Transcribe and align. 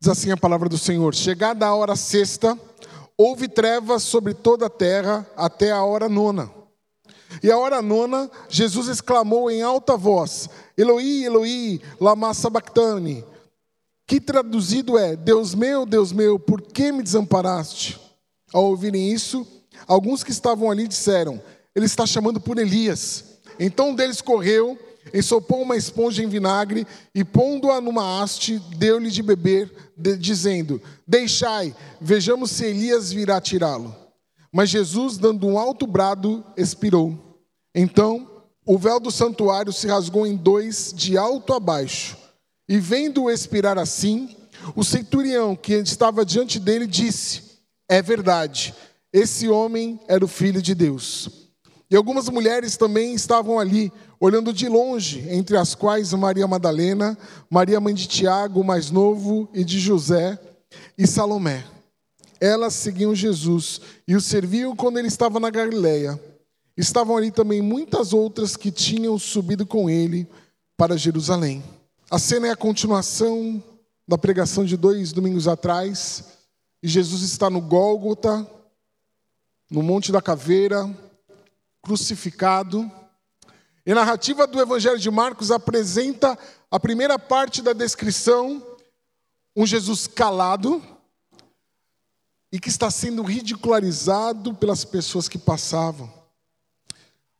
Diz 0.00 0.08
assim 0.08 0.30
a 0.30 0.36
palavra 0.36 0.68
do 0.68 0.78
Senhor: 0.78 1.12
Chegada 1.12 1.66
a 1.66 1.74
hora 1.74 1.96
sexta, 1.96 2.56
houve 3.16 3.48
trevas 3.48 4.04
sobre 4.04 4.32
toda 4.32 4.66
a 4.66 4.70
terra 4.70 5.26
até 5.36 5.72
a 5.72 5.82
hora 5.82 6.08
nona. 6.08 6.50
E 7.42 7.50
a 7.50 7.58
hora 7.58 7.82
nona, 7.82 8.30
Jesus 8.48 8.86
exclamou 8.86 9.50
em 9.50 9.60
alta 9.60 9.96
voz: 9.96 10.48
Eloi, 10.76 11.24
Eloi, 11.24 11.80
lama 12.00 12.32
sabachthani, 12.32 13.24
que 14.06 14.20
traduzido 14.20 14.96
é: 14.96 15.16
Deus 15.16 15.52
meu, 15.52 15.84
Deus 15.84 16.12
meu, 16.12 16.38
por 16.38 16.62
que 16.62 16.92
me 16.92 17.02
desamparaste? 17.02 18.00
Ao 18.52 18.66
ouvirem 18.66 19.12
isso, 19.12 19.44
alguns 19.86 20.22
que 20.22 20.30
estavam 20.30 20.70
ali 20.70 20.86
disseram: 20.86 21.42
Ele 21.74 21.86
está 21.86 22.06
chamando 22.06 22.40
por 22.40 22.56
Elias. 22.56 23.24
Então 23.58 23.90
um 23.90 23.94
deles 23.96 24.20
correu, 24.20 24.78
ensopou 25.12 25.62
uma 25.62 25.76
esponja 25.76 26.22
em 26.22 26.28
vinagre 26.28 26.86
e, 27.14 27.24
pondo-a 27.24 27.80
numa 27.80 28.22
haste, 28.22 28.58
deu-lhe 28.76 29.10
de 29.10 29.22
beber, 29.22 29.72
dizendo: 30.18 30.80
Deixai, 31.06 31.74
vejamos 32.00 32.50
se 32.50 32.64
Elias 32.64 33.12
virá 33.12 33.40
tirá-lo. 33.40 33.94
Mas 34.52 34.70
Jesus, 34.70 35.18
dando 35.18 35.46
um 35.46 35.58
alto 35.58 35.86
brado, 35.86 36.44
expirou. 36.56 37.16
Então 37.74 38.38
o 38.70 38.76
véu 38.76 39.00
do 39.00 39.10
santuário 39.10 39.72
se 39.72 39.86
rasgou 39.86 40.26
em 40.26 40.36
dois, 40.36 40.92
de 40.94 41.16
alto 41.16 41.54
a 41.54 41.60
baixo. 41.60 42.18
E 42.68 42.78
vendo-o 42.78 43.30
expirar 43.30 43.78
assim, 43.78 44.36
o 44.76 44.84
centurião 44.84 45.56
que 45.56 45.72
estava 45.72 46.22
diante 46.22 46.60
dele 46.60 46.86
disse: 46.86 47.60
É 47.88 48.02
verdade, 48.02 48.74
esse 49.10 49.48
homem 49.48 49.98
era 50.06 50.22
o 50.22 50.28
filho 50.28 50.60
de 50.60 50.74
Deus. 50.74 51.47
E 51.90 51.96
algumas 51.96 52.28
mulheres 52.28 52.76
também 52.76 53.14
estavam 53.14 53.58
ali, 53.58 53.90
olhando 54.20 54.52
de 54.52 54.68
longe, 54.68 55.26
entre 55.30 55.56
as 55.56 55.74
quais 55.74 56.12
Maria 56.12 56.46
Madalena, 56.46 57.16
Maria 57.48 57.80
mãe 57.80 57.94
de 57.94 58.06
Tiago, 58.06 58.62
mais 58.62 58.90
novo, 58.90 59.48
e 59.54 59.64
de 59.64 59.78
José, 59.78 60.38
e 60.98 61.06
Salomé. 61.06 61.64
Elas 62.40 62.74
seguiam 62.74 63.14
Jesus 63.14 63.80
e 64.06 64.14
o 64.14 64.20
serviam 64.20 64.76
quando 64.76 64.98
ele 64.98 65.08
estava 65.08 65.40
na 65.40 65.50
Galileia. 65.50 66.20
Estavam 66.76 67.16
ali 67.16 67.30
também 67.30 67.62
muitas 67.62 68.12
outras 68.12 68.56
que 68.56 68.70
tinham 68.70 69.18
subido 69.18 69.66
com 69.66 69.88
ele 69.88 70.28
para 70.76 70.96
Jerusalém. 70.96 71.64
A 72.10 72.18
cena 72.18 72.48
é 72.48 72.50
a 72.50 72.56
continuação 72.56 73.62
da 74.06 74.16
pregação 74.16 74.64
de 74.64 74.76
dois 74.76 75.12
domingos 75.12 75.48
atrás. 75.48 76.24
E 76.82 76.86
Jesus 76.86 77.22
está 77.22 77.50
no 77.50 77.60
Gólgota, 77.60 78.48
no 79.70 79.82
Monte 79.82 80.12
da 80.12 80.22
Caveira, 80.22 80.88
crucificado. 81.88 82.90
E 83.86 83.92
a 83.92 83.94
narrativa 83.94 84.46
do 84.46 84.60
Evangelho 84.60 84.98
de 84.98 85.10
Marcos 85.10 85.50
apresenta 85.50 86.38
a 86.70 86.78
primeira 86.78 87.18
parte 87.18 87.62
da 87.62 87.72
descrição, 87.72 88.62
um 89.56 89.64
Jesus 89.64 90.06
calado 90.06 90.84
e 92.52 92.60
que 92.60 92.68
está 92.68 92.90
sendo 92.90 93.22
ridicularizado 93.22 94.52
pelas 94.52 94.84
pessoas 94.84 95.30
que 95.30 95.38
passavam. 95.38 96.12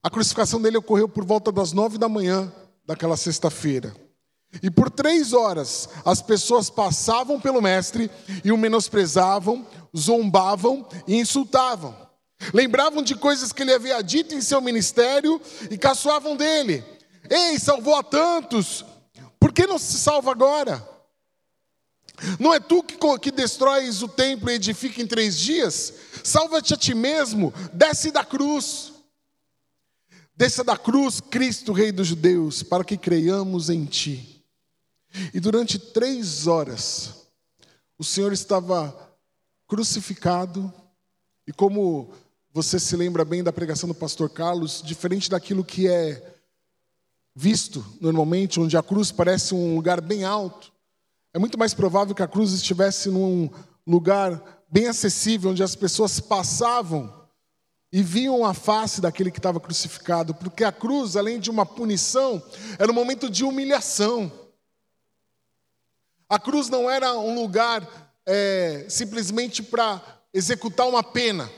A 0.02 0.08
crucificação 0.08 0.62
dele 0.62 0.78
ocorreu 0.78 1.10
por 1.10 1.26
volta 1.26 1.52
das 1.52 1.72
nove 1.72 1.98
da 1.98 2.08
manhã 2.08 2.50
daquela 2.86 3.18
sexta-feira. 3.18 3.94
E 4.62 4.70
por 4.70 4.88
três 4.90 5.34
horas 5.34 5.90
as 6.06 6.22
pessoas 6.22 6.70
passavam 6.70 7.38
pelo 7.38 7.60
Mestre 7.60 8.10
e 8.42 8.50
o 8.50 8.56
menosprezavam, 8.56 9.66
zombavam 9.94 10.88
e 11.06 11.16
insultavam. 11.16 12.07
Lembravam 12.54 13.02
de 13.02 13.14
coisas 13.14 13.52
que 13.52 13.62
ele 13.62 13.74
havia 13.74 14.00
dito 14.02 14.34
em 14.34 14.40
seu 14.40 14.60
ministério 14.60 15.40
e 15.70 15.76
caçoavam 15.76 16.36
dele. 16.36 16.84
Ei, 17.28 17.58
salvou 17.58 17.94
a 17.96 18.02
tantos, 18.02 18.84
por 19.38 19.52
que 19.52 19.66
não 19.66 19.78
se 19.78 19.98
salva 19.98 20.30
agora? 20.30 20.86
Não 22.38 22.52
é 22.52 22.58
tu 22.58 22.82
que, 22.82 22.96
que 23.20 23.30
destróis 23.30 24.02
o 24.02 24.08
templo 24.08 24.50
e 24.50 24.54
edifica 24.54 25.00
em 25.00 25.06
três 25.06 25.38
dias? 25.38 25.92
Salva-te 26.24 26.74
a 26.74 26.76
ti 26.76 26.94
mesmo, 26.94 27.52
desce 27.72 28.10
da 28.10 28.24
cruz. 28.24 28.92
Desça 30.38 30.62
da 30.62 30.76
cruz, 30.76 31.20
Cristo, 31.20 31.72
Rei 31.72 31.90
dos 31.90 32.06
Judeus, 32.06 32.62
para 32.62 32.84
que 32.84 32.96
creiamos 32.96 33.68
em 33.68 33.84
Ti. 33.84 34.44
E 35.34 35.40
durante 35.40 35.80
três 35.80 36.46
horas, 36.46 37.26
o 37.98 38.04
Senhor 38.04 38.32
estava 38.32 38.96
crucificado, 39.66 40.72
e 41.44 41.52
como 41.52 42.12
você 42.52 42.78
se 42.78 42.96
lembra 42.96 43.24
bem 43.24 43.42
da 43.42 43.52
pregação 43.52 43.88
do 43.88 43.94
pastor 43.94 44.30
Carlos, 44.30 44.82
diferente 44.82 45.30
daquilo 45.30 45.64
que 45.64 45.86
é 45.86 46.36
visto 47.34 47.84
normalmente, 48.00 48.58
onde 48.58 48.76
a 48.76 48.82
cruz 48.82 49.12
parece 49.12 49.54
um 49.54 49.74
lugar 49.76 50.00
bem 50.00 50.24
alto, 50.24 50.72
é 51.32 51.38
muito 51.38 51.58
mais 51.58 51.74
provável 51.74 52.14
que 52.14 52.22
a 52.22 52.28
cruz 52.28 52.52
estivesse 52.52 53.10
num 53.10 53.48
lugar 53.86 54.64
bem 54.70 54.88
acessível, 54.88 55.50
onde 55.50 55.62
as 55.62 55.76
pessoas 55.76 56.18
passavam 56.18 57.14
e 57.92 58.02
viam 58.02 58.44
a 58.44 58.52
face 58.52 59.00
daquele 59.00 59.30
que 59.30 59.38
estava 59.38 59.60
crucificado, 59.60 60.34
porque 60.34 60.64
a 60.64 60.72
cruz, 60.72 61.16
além 61.16 61.38
de 61.38 61.50
uma 61.50 61.64
punição, 61.64 62.42
era 62.78 62.90
um 62.90 62.94
momento 62.94 63.30
de 63.30 63.44
humilhação. 63.44 64.30
A 66.28 66.38
cruz 66.38 66.68
não 66.68 66.90
era 66.90 67.16
um 67.18 67.34
lugar 67.34 68.12
é, 68.26 68.84
simplesmente 68.88 69.62
para 69.62 70.02
executar 70.34 70.86
uma 70.86 71.02
pena, 71.02 71.50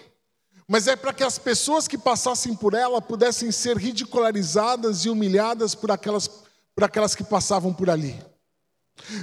mas 0.71 0.87
é 0.87 0.95
para 0.95 1.13
que 1.13 1.25
as 1.25 1.37
pessoas 1.37 1.89
que 1.89 1.99
passassem 1.99 2.55
por 2.55 2.75
ela 2.75 3.03
pudessem 3.03 3.51
ser 3.51 3.77
ridicularizadas 3.77 5.05
e 5.05 5.09
humilhadas 5.09 5.75
por 5.75 5.91
aquelas, 5.91 6.29
por 6.73 6.85
aquelas 6.85 7.13
que 7.13 7.25
passavam 7.25 7.75
por 7.75 7.91
ali. 7.91 8.17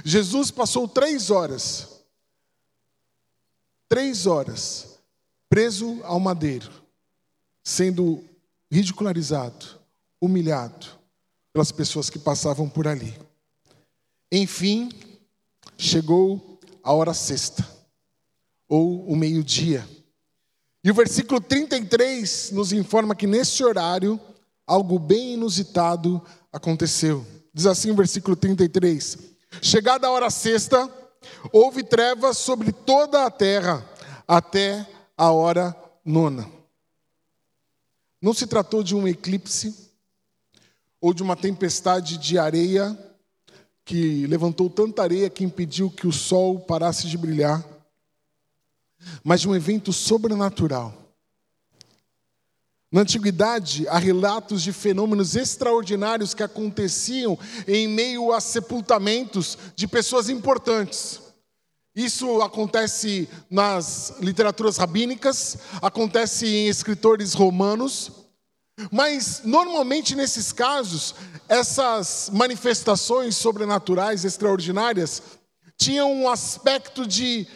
Jesus 0.04 0.50
passou 0.50 0.86
três 0.86 1.30
horas, 1.30 2.02
três 3.88 4.26
horas, 4.26 4.98
preso 5.48 6.02
ao 6.04 6.20
madeiro 6.20 6.70
sendo 7.64 8.22
ridicularizado, 8.70 9.80
humilhado 10.20 10.86
pelas 11.50 11.72
pessoas 11.72 12.10
que 12.10 12.18
passavam 12.18 12.68
por 12.68 12.86
ali. 12.86 13.18
Enfim, 14.30 14.90
chegou 15.78 16.60
a 16.82 16.92
hora 16.92 17.14
sexta, 17.14 17.66
ou 18.68 19.08
o 19.08 19.16
meio-dia. 19.16 19.97
E 20.82 20.90
o 20.90 20.94
versículo 20.94 21.40
33 21.40 22.52
nos 22.52 22.72
informa 22.72 23.14
que 23.14 23.26
nesse 23.26 23.64
horário 23.64 24.20
algo 24.66 24.98
bem 24.98 25.34
inusitado 25.34 26.22
aconteceu. 26.52 27.26
Diz 27.52 27.66
assim 27.66 27.90
o 27.90 27.96
versículo 27.96 28.36
33: 28.36 29.18
Chegada 29.60 30.06
a 30.06 30.10
hora 30.10 30.30
sexta, 30.30 30.88
houve 31.52 31.82
trevas 31.82 32.38
sobre 32.38 32.72
toda 32.72 33.24
a 33.24 33.30
terra 33.30 33.84
até 34.26 34.86
a 35.16 35.32
hora 35.32 35.74
nona. 36.04 36.48
Não 38.20 38.34
se 38.34 38.46
tratou 38.46 38.82
de 38.82 38.94
um 38.94 39.06
eclipse 39.06 39.90
ou 41.00 41.14
de 41.14 41.22
uma 41.22 41.36
tempestade 41.36 42.18
de 42.18 42.38
areia 42.38 42.96
que 43.84 44.26
levantou 44.26 44.68
tanta 44.68 45.02
areia 45.02 45.30
que 45.30 45.44
impediu 45.44 45.90
que 45.90 46.06
o 46.06 46.12
sol 46.12 46.60
parasse 46.60 47.06
de 47.08 47.16
brilhar, 47.16 47.64
mas 49.22 49.40
de 49.40 49.48
um 49.48 49.54
evento 49.54 49.92
sobrenatural. 49.92 50.94
Na 52.90 53.02
antiguidade, 53.02 53.86
há 53.88 53.98
relatos 53.98 54.62
de 54.62 54.72
fenômenos 54.72 55.36
extraordinários 55.36 56.32
que 56.32 56.42
aconteciam 56.42 57.38
em 57.66 57.86
meio 57.86 58.32
a 58.32 58.40
sepultamentos 58.40 59.58
de 59.76 59.86
pessoas 59.86 60.30
importantes. 60.30 61.20
Isso 61.94 62.40
acontece 62.40 63.28
nas 63.50 64.14
literaturas 64.20 64.78
rabínicas, 64.78 65.58
acontece 65.82 66.46
em 66.46 66.68
escritores 66.68 67.34
romanos, 67.34 68.10
mas 68.90 69.42
normalmente 69.44 70.14
nesses 70.14 70.50
casos, 70.50 71.14
essas 71.46 72.30
manifestações 72.32 73.36
sobrenaturais 73.36 74.24
extraordinárias 74.24 75.22
tinham 75.76 76.10
um 76.10 76.28
aspecto 76.28 77.06
de 77.06 77.46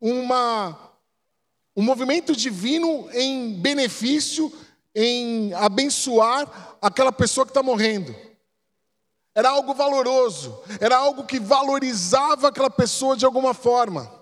uma 0.00 0.89
um 1.80 1.82
movimento 1.82 2.36
divino 2.36 3.08
em 3.10 3.54
benefício, 3.54 4.52
em 4.94 5.50
abençoar 5.54 6.76
aquela 6.82 7.10
pessoa 7.10 7.46
que 7.46 7.50
está 7.52 7.62
morrendo. 7.62 8.14
Era 9.34 9.48
algo 9.48 9.72
valoroso, 9.72 10.60
era 10.78 10.98
algo 10.98 11.24
que 11.24 11.40
valorizava 11.40 12.48
aquela 12.48 12.68
pessoa 12.68 13.16
de 13.16 13.24
alguma 13.24 13.54
forma. 13.54 14.12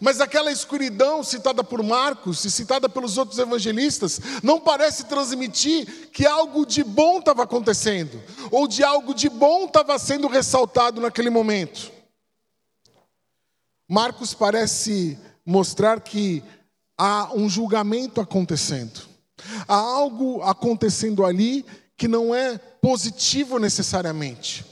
Mas 0.00 0.18
aquela 0.18 0.50
escuridão 0.50 1.22
citada 1.22 1.62
por 1.62 1.82
Marcos 1.82 2.42
e 2.46 2.50
citada 2.50 2.88
pelos 2.88 3.18
outros 3.18 3.38
evangelistas 3.38 4.18
não 4.42 4.58
parece 4.58 5.04
transmitir 5.04 6.08
que 6.10 6.24
algo 6.24 6.64
de 6.64 6.82
bom 6.82 7.18
estava 7.18 7.42
acontecendo, 7.42 8.18
ou 8.50 8.66
de 8.66 8.82
algo 8.82 9.12
de 9.12 9.28
bom 9.28 9.66
estava 9.66 9.98
sendo 9.98 10.26
ressaltado 10.26 11.02
naquele 11.02 11.28
momento. 11.28 11.92
Marcos 13.86 14.32
parece 14.32 15.18
mostrar 15.44 16.00
que 16.00 16.42
há 16.98 17.32
um 17.32 17.48
julgamento 17.48 18.20
acontecendo, 18.20 19.00
há 19.68 19.76
algo 19.76 20.42
acontecendo 20.42 21.24
ali 21.24 21.64
que 21.96 22.08
não 22.08 22.34
é 22.34 22.58
positivo 22.58 23.58
necessariamente. 23.58 24.66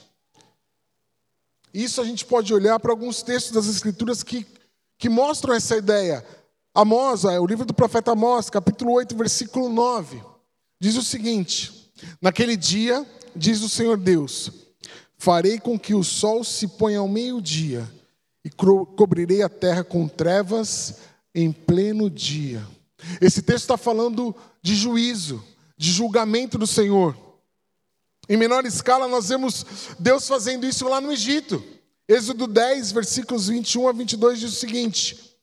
isso 1.72 2.00
a 2.00 2.04
gente 2.04 2.24
pode 2.24 2.52
olhar 2.52 2.80
para 2.80 2.90
alguns 2.90 3.22
textos 3.22 3.52
das 3.52 3.66
Escrituras 3.66 4.22
que, 4.22 4.46
que 4.98 5.08
mostram 5.08 5.54
essa 5.54 5.76
ideia. 5.76 6.24
Amós, 6.74 7.24
é, 7.24 7.38
o 7.38 7.46
livro 7.46 7.64
do 7.64 7.74
profeta 7.74 8.12
Amós, 8.12 8.50
capítulo 8.50 8.92
8, 8.92 9.16
versículo 9.16 9.68
9, 9.68 10.22
diz 10.80 10.96
o 10.96 11.02
seguinte: 11.02 11.92
Naquele 12.20 12.56
dia, 12.56 13.06
diz 13.34 13.62
o 13.62 13.68
Senhor 13.68 13.96
Deus, 13.96 14.50
farei 15.18 15.58
com 15.58 15.78
que 15.78 15.94
o 15.94 16.02
sol 16.02 16.42
se 16.44 16.66
ponha 16.66 16.98
ao 16.98 17.08
meio-dia 17.08 17.88
e 18.44 18.50
cobrirei 18.50 19.42
a 19.42 19.48
terra 19.48 19.84
com 19.84 20.08
trevas 20.08 21.00
em 21.36 21.52
pleno 21.52 22.08
dia. 22.08 22.66
Esse 23.20 23.42
texto 23.42 23.64
está 23.64 23.76
falando 23.76 24.34
de 24.62 24.74
juízo, 24.74 25.44
de 25.76 25.92
julgamento 25.92 26.56
do 26.56 26.66
Senhor. 26.66 27.14
Em 28.26 28.38
menor 28.38 28.64
escala, 28.64 29.06
nós 29.06 29.28
vemos 29.28 29.66
Deus 29.98 30.26
fazendo 30.26 30.66
isso 30.66 30.88
lá 30.88 30.98
no 30.98 31.12
Egito. 31.12 31.62
Êxodo 32.08 32.46
10, 32.46 32.90
versículos 32.92 33.48
21 33.48 33.86
a 33.86 33.92
22 33.92 34.40
diz 34.40 34.52
o 34.54 34.56
seguinte: 34.56 35.36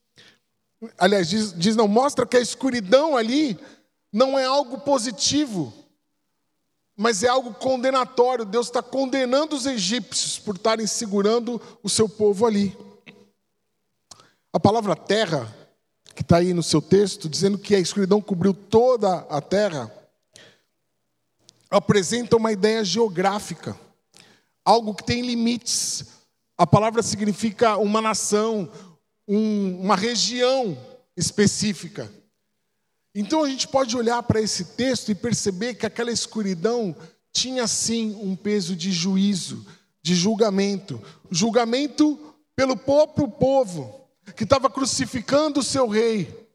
aliás, 0.97 1.29
diz, 1.29 1.53
diz 1.53 1.75
não, 1.75 1.87
mostra 1.87 2.25
que 2.25 2.37
a 2.37 2.41
escuridão 2.41 3.15
ali 3.15 3.57
não 4.11 4.37
é 4.37 4.45
algo 4.45 4.79
positivo, 4.79 5.71
mas 6.97 7.21
é 7.21 7.27
algo 7.27 7.53
condenatório. 7.53 8.45
Deus 8.45 8.65
está 8.65 8.81
condenando 8.81 9.55
os 9.55 9.67
egípcios 9.67 10.39
por 10.39 10.55
estarem 10.55 10.87
segurando 10.87 11.61
o 11.83 11.89
seu 11.89 12.09
povo 12.09 12.47
ali. 12.47 12.75
A 14.51 14.59
palavra 14.59 14.95
terra, 14.95 15.62
que 16.15 16.21
está 16.21 16.37
aí 16.37 16.53
no 16.53 16.63
seu 16.63 16.81
texto, 16.81 17.27
dizendo 17.27 17.57
que 17.57 17.75
a 17.75 17.79
escuridão 17.79 18.21
cobriu 18.21 18.53
toda 18.53 19.19
a 19.29 19.41
terra, 19.41 19.91
apresenta 21.69 22.37
uma 22.37 22.51
ideia 22.51 22.83
geográfica, 22.83 23.75
algo 24.63 24.93
que 24.93 25.03
tem 25.03 25.21
limites. 25.21 26.05
A 26.57 26.67
palavra 26.67 27.01
significa 27.01 27.77
uma 27.77 28.01
nação, 28.01 28.71
um, 29.27 29.79
uma 29.81 29.95
região 29.95 30.77
específica. 31.17 32.11
Então 33.15 33.43
a 33.43 33.49
gente 33.49 33.67
pode 33.67 33.95
olhar 33.95 34.21
para 34.23 34.41
esse 34.41 34.65
texto 34.65 35.09
e 35.09 35.15
perceber 35.15 35.75
que 35.75 35.85
aquela 35.85 36.11
escuridão 36.11 36.95
tinha 37.31 37.67
sim 37.67 38.15
um 38.21 38.35
peso 38.35 38.75
de 38.75 38.91
juízo, 38.91 39.65
de 40.01 40.13
julgamento 40.15 41.01
julgamento 41.33 42.19
pelo 42.55 42.77
próprio 42.77 43.27
povo, 43.27 44.02
que 44.35 44.43
estava 44.43 44.69
crucificando 44.69 45.59
o 45.59 45.63
seu 45.63 45.87
rei. 45.87 46.47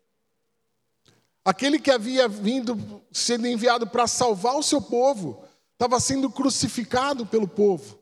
Aquele 1.44 1.78
que 1.78 1.90
havia 1.90 2.28
vindo, 2.28 3.02
sendo 3.10 3.46
enviado 3.46 3.86
para 3.86 4.06
salvar 4.06 4.56
o 4.56 4.62
seu 4.62 4.82
povo, 4.82 5.42
estava 5.72 5.98
sendo 6.00 6.30
crucificado 6.30 7.24
pelo 7.24 7.48
povo. 7.48 7.98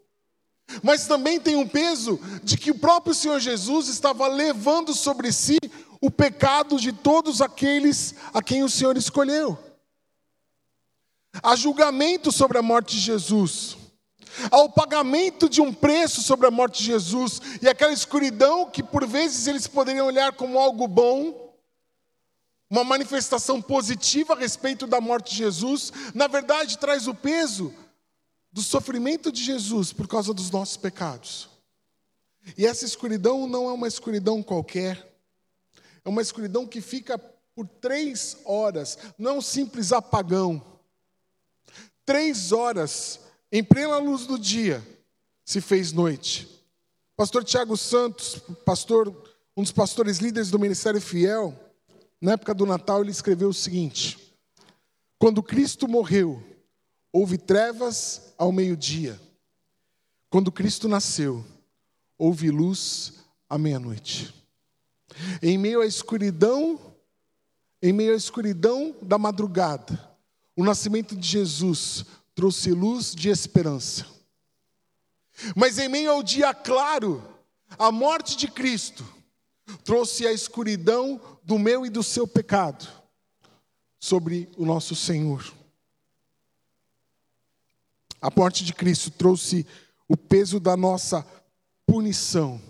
Mas 0.82 1.06
também 1.06 1.38
tem 1.38 1.56
um 1.56 1.68
peso 1.68 2.18
de 2.42 2.56
que 2.56 2.70
o 2.70 2.78
próprio 2.78 3.14
Senhor 3.14 3.38
Jesus 3.38 3.88
estava 3.88 4.26
levando 4.26 4.92
sobre 4.94 5.32
si 5.32 5.58
o 6.00 6.10
pecado 6.10 6.78
de 6.78 6.92
todos 6.92 7.40
aqueles 7.40 8.14
a 8.34 8.42
quem 8.42 8.64
o 8.64 8.68
Senhor 8.68 8.96
escolheu. 8.96 9.56
Há 11.42 11.54
julgamento 11.54 12.32
sobre 12.32 12.58
a 12.58 12.62
morte 12.62 12.96
de 12.96 13.00
Jesus, 13.00 13.76
há 14.50 14.60
o 14.60 14.70
pagamento 14.70 15.48
de 15.48 15.60
um 15.60 15.72
preço 15.72 16.22
sobre 16.22 16.46
a 16.46 16.50
morte 16.50 16.78
de 16.78 16.86
Jesus, 16.86 17.40
e 17.60 17.68
aquela 17.68 17.92
escuridão 17.92 18.70
que 18.70 18.82
por 18.82 19.06
vezes 19.06 19.46
eles 19.46 19.66
poderiam 19.66 20.06
olhar 20.06 20.32
como 20.32 20.58
algo 20.58 20.86
bom, 20.86 21.54
uma 22.68 22.84
manifestação 22.84 23.62
positiva 23.62 24.34
a 24.34 24.38
respeito 24.38 24.86
da 24.86 25.00
morte 25.00 25.30
de 25.30 25.38
Jesus, 25.38 25.92
na 26.14 26.26
verdade 26.26 26.78
traz 26.78 27.06
o 27.06 27.14
peso 27.14 27.72
do 28.50 28.62
sofrimento 28.62 29.30
de 29.30 29.42
Jesus 29.44 29.92
por 29.92 30.08
causa 30.08 30.32
dos 30.32 30.50
nossos 30.50 30.76
pecados. 30.76 31.48
E 32.56 32.66
essa 32.66 32.84
escuridão 32.84 33.46
não 33.46 33.68
é 33.68 33.72
uma 33.72 33.88
escuridão 33.88 34.42
qualquer, 34.42 35.14
é 36.04 36.08
uma 36.08 36.22
escuridão 36.22 36.66
que 36.66 36.80
fica 36.80 37.18
por 37.54 37.66
três 37.66 38.36
horas, 38.44 38.98
não 39.18 39.30
é 39.32 39.34
um 39.34 39.40
simples 39.40 39.92
apagão. 39.92 40.62
Três 42.04 42.52
horas, 42.52 43.18
em 43.50 43.62
plena 43.62 43.98
luz 43.98 44.26
do 44.26 44.38
dia, 44.38 44.86
se 45.44 45.60
fez 45.60 45.92
noite. 45.92 46.48
Pastor 47.16 47.44
Tiago 47.44 47.76
Santos, 47.76 48.40
pastor, 48.64 49.08
um 49.56 49.62
dos 49.62 49.72
pastores 49.72 50.18
líderes 50.18 50.50
do 50.50 50.58
Ministério 50.58 51.00
Fiel, 51.00 51.58
na 52.20 52.32
época 52.32 52.52
do 52.52 52.66
Natal, 52.66 53.02
ele 53.02 53.10
escreveu 53.10 53.48
o 53.48 53.54
seguinte: 53.54 54.34
Quando 55.18 55.42
Cristo 55.42 55.86
morreu, 55.88 56.42
houve 57.12 57.38
trevas 57.38 58.34
ao 58.36 58.52
meio-dia. 58.52 59.20
Quando 60.28 60.52
Cristo 60.52 60.88
nasceu, 60.88 61.44
houve 62.18 62.50
luz 62.50 63.14
à 63.48 63.56
meia-noite. 63.56 64.34
Em 65.40 65.56
meio 65.56 65.80
à 65.80 65.86
escuridão, 65.86 66.78
em 67.80 67.92
meio 67.92 68.12
à 68.12 68.16
escuridão 68.16 68.94
da 69.00 69.16
madrugada, 69.16 69.98
o 70.56 70.64
nascimento 70.64 71.14
de 71.14 71.26
Jesus 71.26 72.04
trouxe 72.36 72.70
luz 72.70 73.14
de 73.14 73.30
esperança. 73.30 74.06
Mas 75.56 75.78
em 75.78 75.88
meio 75.88 76.12
ao 76.12 76.22
dia 76.22 76.52
claro, 76.52 77.26
a 77.78 77.90
morte 77.90 78.36
de 78.36 78.46
Cristo 78.46 79.04
trouxe 79.82 80.26
a 80.26 80.32
escuridão 80.32 81.18
do 81.42 81.58
meu 81.58 81.86
e 81.86 81.90
do 81.90 82.02
seu 82.02 82.28
pecado 82.28 82.86
sobre 83.98 84.50
o 84.58 84.66
nosso 84.66 84.94
Senhor. 84.94 85.50
A 88.20 88.30
morte 88.30 88.64
de 88.64 88.74
Cristo 88.74 89.10
trouxe 89.10 89.66
o 90.06 90.16
peso 90.16 90.60
da 90.60 90.76
nossa 90.76 91.26
punição 91.86 92.60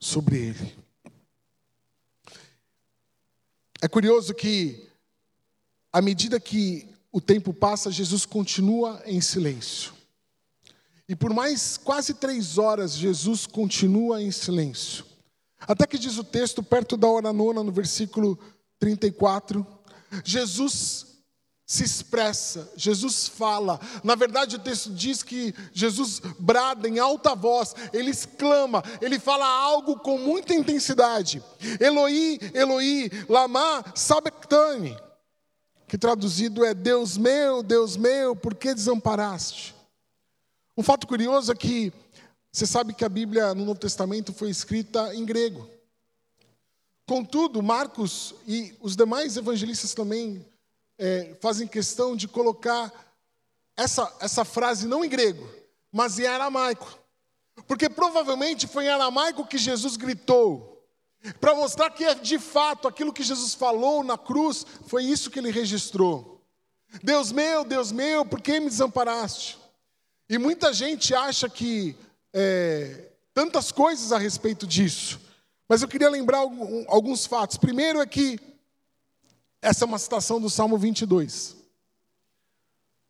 sobre 0.00 0.38
ele. 0.38 0.78
É 3.82 3.88
curioso 3.88 4.32
que, 4.32 4.88
à 5.92 6.00
medida 6.00 6.40
que 6.40 6.91
o 7.12 7.20
tempo 7.20 7.52
passa, 7.52 7.90
Jesus 7.90 8.24
continua 8.24 9.02
em 9.04 9.20
silêncio. 9.20 9.92
E 11.06 11.14
por 11.14 11.34
mais 11.34 11.76
quase 11.76 12.14
três 12.14 12.56
horas, 12.56 12.94
Jesus 12.94 13.46
continua 13.46 14.22
em 14.22 14.30
silêncio. 14.30 15.04
Até 15.60 15.86
que 15.86 15.98
diz 15.98 16.16
o 16.16 16.24
texto, 16.24 16.62
perto 16.62 16.96
da 16.96 17.06
hora 17.06 17.32
nona, 17.32 17.62
no 17.62 17.70
versículo 17.70 18.38
34, 18.78 19.64
Jesus 20.24 21.06
se 21.66 21.84
expressa, 21.84 22.70
Jesus 22.76 23.28
fala. 23.28 23.80
Na 24.02 24.14
verdade, 24.14 24.56
o 24.56 24.58
texto 24.58 24.90
diz 24.90 25.22
que 25.22 25.54
Jesus 25.72 26.20
brada 26.38 26.88
em 26.88 26.98
alta 26.98 27.34
voz, 27.34 27.74
ele 27.92 28.10
exclama, 28.10 28.82
ele 29.00 29.18
fala 29.18 29.46
algo 29.46 29.98
com 30.00 30.18
muita 30.18 30.54
intensidade. 30.54 31.42
Eloi, 31.80 32.38
Eloi, 32.52 33.10
lama 33.28 33.84
sabachthani, 33.94 34.96
que 35.92 35.98
traduzido 35.98 36.64
é 36.64 36.72
Deus 36.72 37.18
meu, 37.18 37.62
Deus 37.62 37.98
meu, 37.98 38.34
por 38.34 38.54
que 38.54 38.72
desamparaste? 38.72 39.74
Um 40.74 40.82
fato 40.82 41.06
curioso 41.06 41.52
é 41.52 41.54
que 41.54 41.92
você 42.50 42.66
sabe 42.66 42.94
que 42.94 43.04
a 43.04 43.10
Bíblia 43.10 43.54
no 43.54 43.66
Novo 43.66 43.78
Testamento 43.78 44.32
foi 44.32 44.48
escrita 44.48 45.14
em 45.14 45.22
grego. 45.26 45.68
Contudo, 47.06 47.62
Marcos 47.62 48.34
e 48.48 48.74
os 48.80 48.96
demais 48.96 49.36
evangelistas 49.36 49.92
também 49.92 50.42
é, 50.96 51.36
fazem 51.42 51.68
questão 51.68 52.16
de 52.16 52.26
colocar 52.26 52.90
essa, 53.76 54.10
essa 54.18 54.46
frase 54.46 54.88
não 54.88 55.04
em 55.04 55.10
grego, 55.10 55.46
mas 55.92 56.18
em 56.18 56.24
aramaico. 56.24 56.98
Porque 57.66 57.90
provavelmente 57.90 58.66
foi 58.66 58.86
em 58.86 58.88
aramaico 58.88 59.46
que 59.46 59.58
Jesus 59.58 59.98
gritou, 59.98 60.71
para 61.40 61.54
mostrar 61.54 61.90
que 61.90 62.04
é 62.04 62.14
de 62.14 62.38
fato 62.38 62.88
aquilo 62.88 63.12
que 63.12 63.22
Jesus 63.22 63.54
falou 63.54 64.02
na 64.02 64.18
cruz, 64.18 64.66
foi 64.86 65.04
isso 65.04 65.30
que 65.30 65.38
ele 65.38 65.50
registrou. 65.50 66.40
Deus 67.02 67.32
meu, 67.32 67.64
Deus 67.64 67.92
meu, 67.92 68.24
por 68.24 68.40
que 68.40 68.60
me 68.60 68.68
desamparaste? 68.68 69.58
E 70.28 70.36
muita 70.38 70.72
gente 70.72 71.14
acha 71.14 71.48
que 71.48 71.96
é, 72.32 73.12
tantas 73.32 73.70
coisas 73.70 74.12
a 74.12 74.18
respeito 74.18 74.66
disso. 74.66 75.20
Mas 75.68 75.80
eu 75.80 75.88
queria 75.88 76.10
lembrar 76.10 76.40
alguns 76.88 77.24
fatos. 77.24 77.56
Primeiro 77.56 78.00
é 78.00 78.06
que 78.06 78.38
essa 79.60 79.84
é 79.84 79.86
uma 79.86 79.98
citação 79.98 80.40
do 80.40 80.50
Salmo 80.50 80.76
22. 80.76 81.56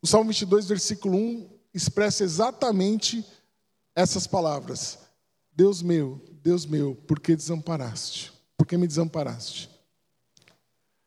O 0.02 0.06
Salmo 0.06 0.28
22, 0.30 0.66
versículo 0.66 1.16
1, 1.16 1.50
expressa 1.72 2.22
exatamente 2.22 3.24
essas 3.94 4.26
palavras: 4.26 4.98
Deus 5.54 5.82
meu, 5.82 6.20
Deus 6.42 6.64
meu, 6.64 6.94
por 7.06 7.20
que 7.20 7.36
desamparaste? 7.36 8.32
Por 8.56 8.66
que 8.66 8.76
me 8.76 8.86
desamparaste? 8.86 9.70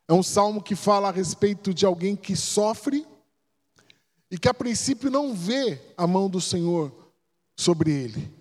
É 0.07 0.13
um 0.13 0.21
salmo 0.21 0.61
que 0.61 0.75
fala 0.75 1.09
a 1.09 1.11
respeito 1.11 1.73
de 1.73 1.85
alguém 1.85 2.15
que 2.15 2.35
sofre 2.35 3.05
e 4.29 4.37
que 4.37 4.47
a 4.47 4.53
princípio 4.53 5.09
não 5.09 5.33
vê 5.33 5.81
a 5.97 6.05
mão 6.05 6.29
do 6.29 6.39
Senhor 6.39 6.93
sobre 7.57 7.91
ele. 7.91 8.31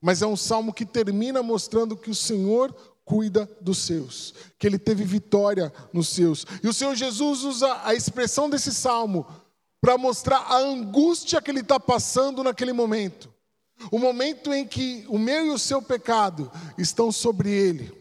Mas 0.00 0.20
é 0.20 0.26
um 0.26 0.36
salmo 0.36 0.72
que 0.72 0.84
termina 0.84 1.42
mostrando 1.42 1.96
que 1.96 2.10
o 2.10 2.14
Senhor 2.14 2.74
cuida 3.04 3.48
dos 3.60 3.78
seus, 3.78 4.34
que 4.58 4.66
ele 4.66 4.78
teve 4.78 5.04
vitória 5.04 5.72
nos 5.92 6.08
seus. 6.08 6.44
E 6.62 6.68
o 6.68 6.72
Senhor 6.72 6.94
Jesus 6.96 7.44
usa 7.44 7.80
a 7.84 7.94
expressão 7.94 8.50
desse 8.50 8.72
salmo 8.72 9.26
para 9.80 9.98
mostrar 9.98 10.38
a 10.38 10.58
angústia 10.58 11.40
que 11.40 11.50
ele 11.50 11.60
está 11.60 11.78
passando 11.78 12.42
naquele 12.42 12.72
momento. 12.72 13.31
O 13.90 13.98
momento 13.98 14.52
em 14.52 14.66
que 14.66 15.04
o 15.08 15.18
meu 15.18 15.46
e 15.46 15.50
o 15.50 15.58
seu 15.58 15.82
pecado 15.82 16.50
estão 16.78 17.10
sobre 17.10 17.50
ele, 17.50 17.92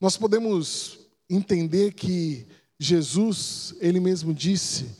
nós 0.00 0.16
podemos 0.16 0.98
entender 1.28 1.92
que 1.92 2.46
Jesus, 2.78 3.74
ele 3.80 4.00
mesmo 4.00 4.32
disse 4.32 4.96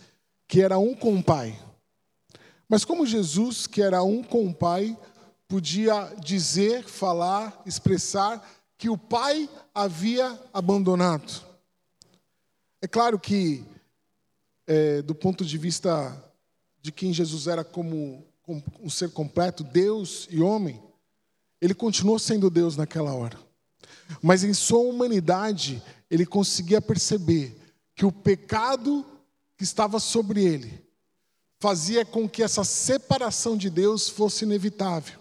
que 0.46 0.60
era 0.60 0.78
um 0.78 0.94
com 0.94 1.16
o 1.16 1.22
Pai. 1.22 1.58
Mas 2.68 2.84
como 2.84 3.06
Jesus, 3.06 3.66
que 3.66 3.82
era 3.82 4.02
um 4.02 4.22
com 4.22 4.46
o 4.46 4.54
Pai, 4.54 4.96
podia 5.49 6.14
dizer, 6.22 6.84
falar, 6.84 7.62
expressar 7.66 8.46
que 8.78 8.88
o 8.88 8.96
Pai 8.96 9.49
havia 9.75 10.38
abandonado? 10.52 11.44
É 12.82 12.87
claro 12.87 13.18
que, 13.18 13.64
é, 14.66 15.02
do 15.02 15.14
ponto 15.14 15.44
de 15.44 15.58
vista 15.58 16.16
de 16.80 16.92
quem 16.92 17.12
Jesus 17.12 17.46
era 17.46 17.64
como 17.64 18.25
um 18.80 18.90
ser 18.90 19.11
completo, 19.11 19.62
Deus 19.62 20.26
e 20.30 20.40
homem, 20.40 20.83
ele 21.61 21.75
continuou 21.75 22.19
sendo 22.19 22.50
Deus 22.50 22.76
naquela 22.76 23.12
hora. 23.12 23.38
Mas 24.23 24.42
em 24.42 24.54
sua 24.54 24.80
humanidade, 24.80 25.83
ele 26.11 26.26
conseguia 26.26 26.80
perceber 26.80 27.57
que 27.95 28.04
o 28.04 28.12
pecado 28.12 29.04
que 29.57 29.64
estava 29.64 30.00
sobre 30.00 30.42
ele 30.42 30.85
fazia 31.59 32.04
com 32.04 32.28
que 32.28 32.42
essa 32.42 32.64
separação 32.64 33.57
de 33.57 33.69
Deus 33.69 34.09
fosse 34.09 34.45
inevitável. 34.45 35.21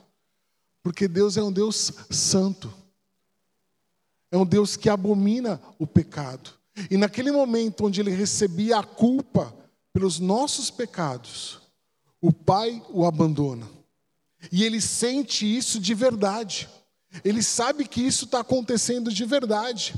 Porque 0.81 1.07
Deus 1.07 1.36
é 1.36 1.43
um 1.43 1.51
Deus 1.51 1.91
santo. 2.09 2.74
É 4.31 4.38
um 4.38 4.45
Deus 4.45 4.77
que 4.77 4.89
abomina 4.89 5.62
o 5.77 5.86
pecado. 5.86 6.51
E 6.89 6.95
naquele 6.95 7.31
momento 7.31 7.86
onde 7.86 8.00
ele 8.00 8.12
recebia 8.12 8.77
a 8.77 8.83
culpa 8.83 9.53
pelos 9.91 10.19
nossos 10.19 10.71
pecados, 10.71 11.59
o 12.21 12.31
pai 12.31 12.81
o 12.89 13.05
abandona. 13.05 13.67
E 14.51 14.63
ele 14.63 14.79
sente 14.79 15.45
isso 15.45 15.79
de 15.79 15.93
verdade. 15.93 16.69
Ele 17.23 17.41
sabe 17.41 17.88
que 17.88 18.01
isso 18.01 18.25
está 18.25 18.39
acontecendo 18.39 19.11
de 19.11 19.25
verdade. 19.25 19.95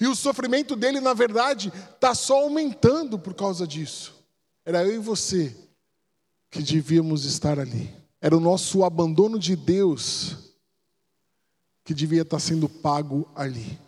E 0.00 0.06
o 0.06 0.14
sofrimento 0.14 0.74
dele, 0.74 1.00
na 1.00 1.14
verdade, 1.14 1.72
está 1.94 2.14
só 2.14 2.42
aumentando 2.42 3.18
por 3.18 3.34
causa 3.34 3.66
disso. 3.66 4.14
Era 4.64 4.84
eu 4.84 4.96
e 4.96 4.98
você 4.98 5.56
que 6.50 6.62
devíamos 6.62 7.24
estar 7.24 7.58
ali. 7.58 7.94
Era 8.20 8.36
o 8.36 8.40
nosso 8.40 8.84
abandono 8.84 9.38
de 9.38 9.54
Deus 9.54 10.36
que 11.84 11.94
devia 11.94 12.22
estar 12.22 12.40
sendo 12.40 12.68
pago 12.68 13.28
ali. 13.34 13.78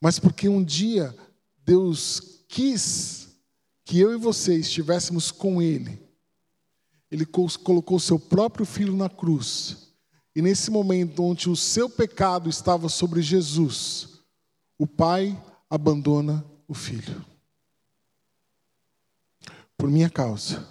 Mas 0.00 0.18
porque 0.18 0.48
um 0.48 0.62
dia 0.62 1.14
Deus 1.64 2.42
quis 2.48 3.29
que 3.90 3.98
eu 3.98 4.12
e 4.12 4.16
você 4.16 4.54
estivéssemos 4.54 5.32
com 5.32 5.60
Ele, 5.60 6.00
Ele 7.10 7.26
colocou 7.26 7.98
seu 7.98 8.20
próprio 8.20 8.64
filho 8.64 8.94
na 8.94 9.08
cruz 9.08 9.88
e 10.32 10.40
nesse 10.40 10.70
momento 10.70 11.24
onde 11.24 11.50
o 11.50 11.56
seu 11.56 11.90
pecado 11.90 12.48
estava 12.48 12.88
sobre 12.88 13.20
Jesus, 13.20 14.20
o 14.78 14.86
pai 14.86 15.36
abandona 15.68 16.44
o 16.68 16.72
filho. 16.72 17.26
Por 19.76 19.90
minha 19.90 20.08
causa. 20.08 20.64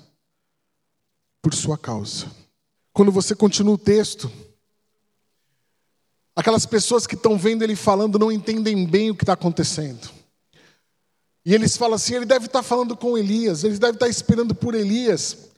Por 1.42 1.54
sua 1.54 1.78
causa. 1.78 2.32
Quando 2.94 3.12
você 3.12 3.36
continua 3.36 3.74
o 3.74 3.78
texto, 3.78 4.32
aquelas 6.34 6.66
pessoas 6.66 7.06
que 7.06 7.16
estão 7.16 7.38
vendo 7.38 7.64
ele 7.64 7.76
falando 7.76 8.18
não 8.18 8.32
entendem 8.32 8.88
bem 8.88 9.12
o 9.12 9.16
que 9.16 9.24
está 9.24 9.34
acontecendo. 9.34 10.19
E 11.46 11.54
eles 11.54 11.78
falam 11.78 11.96
assim: 11.96 12.16
ele 12.16 12.26
deve 12.26 12.46
estar 12.46 12.64
falando 12.64 12.96
com 12.96 13.18
Elias, 13.18 13.64
ele 13.64 13.78
deve 13.78 13.94
estar 13.94 14.08
esperando 14.08 14.54
por 14.54 14.76
Elias. 14.76 15.50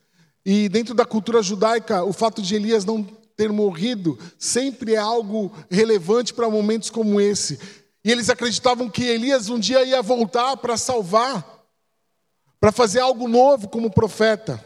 E 0.44 0.68
dentro 0.68 0.94
da 0.94 1.04
cultura 1.04 1.42
judaica, 1.42 2.04
o 2.04 2.12
fato 2.12 2.42
de 2.42 2.54
Elias 2.54 2.84
não 2.84 3.02
ter 3.36 3.50
morrido 3.50 4.18
sempre 4.38 4.94
é 4.94 4.98
algo 4.98 5.52
relevante 5.70 6.34
para 6.34 6.50
momentos 6.50 6.90
como 6.90 7.20
esse. 7.20 7.58
E 8.04 8.10
eles 8.10 8.28
acreditavam 8.28 8.90
que 8.90 9.04
Elias 9.04 9.48
um 9.48 9.58
dia 9.58 9.84
ia 9.84 10.02
voltar 10.02 10.56
para 10.56 10.76
salvar, 10.76 11.64
para 12.58 12.72
fazer 12.72 13.00
algo 13.00 13.28
novo 13.28 13.68
como 13.68 13.90
profeta. 13.90 14.62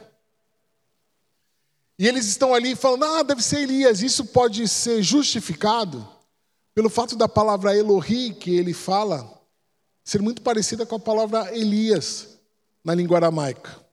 E 1.99 2.07
eles 2.07 2.27
estão 2.27 2.55
ali 2.55 2.75
falando: 2.75 3.05
ah, 3.05 3.23
deve 3.23 3.43
ser 3.43 3.61
Elias. 3.61 4.03
Isso 4.03 4.25
pode 4.27 4.67
ser 4.69 5.03
justificado 5.03 6.07
pelo 6.75 6.91
fato 6.91 7.17
da 7.17 7.29
palavra 7.29 7.77
Elohi, 7.77 8.35
que 8.35 8.55
ele 8.55 8.75
fala, 8.75 9.36
ser 10.07 10.23
muito 10.23 10.41
parecida 10.41 10.87
com 10.87 10.95
a 10.95 11.01
palavra 11.01 11.53
Elias 11.53 12.39
na 12.85 12.95
língua 12.95 13.19
aramaica. 13.19 13.85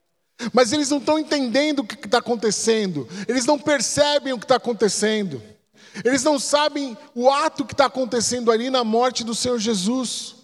Mas 0.54 0.72
eles 0.72 0.88
não 0.92 1.00
estão 1.00 1.18
entendendo 1.18 1.80
o 1.80 1.84
que 1.84 1.96
está 1.96 2.20
acontecendo, 2.20 3.08
eles 3.28 3.46
não 3.46 3.58
percebem 3.58 4.32
o 4.32 4.38
que 4.38 4.46
está 4.46 4.58
acontecendo, 4.58 5.42
eles 6.06 6.24
não 6.24 6.38
sabem 6.38 6.96
o 7.16 7.32
ato 7.32 7.66
que 7.66 7.74
está 7.74 7.86
acontecendo 7.86 8.52
ali 8.52 8.70
na 8.70 8.84
morte 8.84 9.24
do 9.24 9.34
Senhor 9.34 9.58
Jesus, 9.58 10.36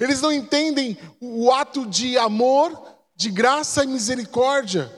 eles 0.00 0.20
não 0.20 0.30
entendem 0.30 0.96
o 1.20 1.50
ato 1.50 1.84
de 1.84 2.16
amor, 2.16 2.80
de 3.16 3.32
graça 3.32 3.82
e 3.82 3.88
misericórdia 3.88 4.92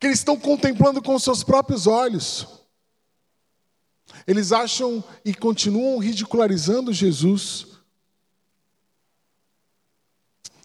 que 0.00 0.08
eles 0.08 0.18
estão 0.18 0.36
contemplando 0.36 1.00
com 1.00 1.16
seus 1.20 1.44
próprios 1.44 1.86
olhos. 1.86 2.48
Eles 4.26 4.50
acham 4.50 5.04
e 5.24 5.32
continuam 5.32 5.98
ridicularizando 5.98 6.92
Jesus 6.92 7.71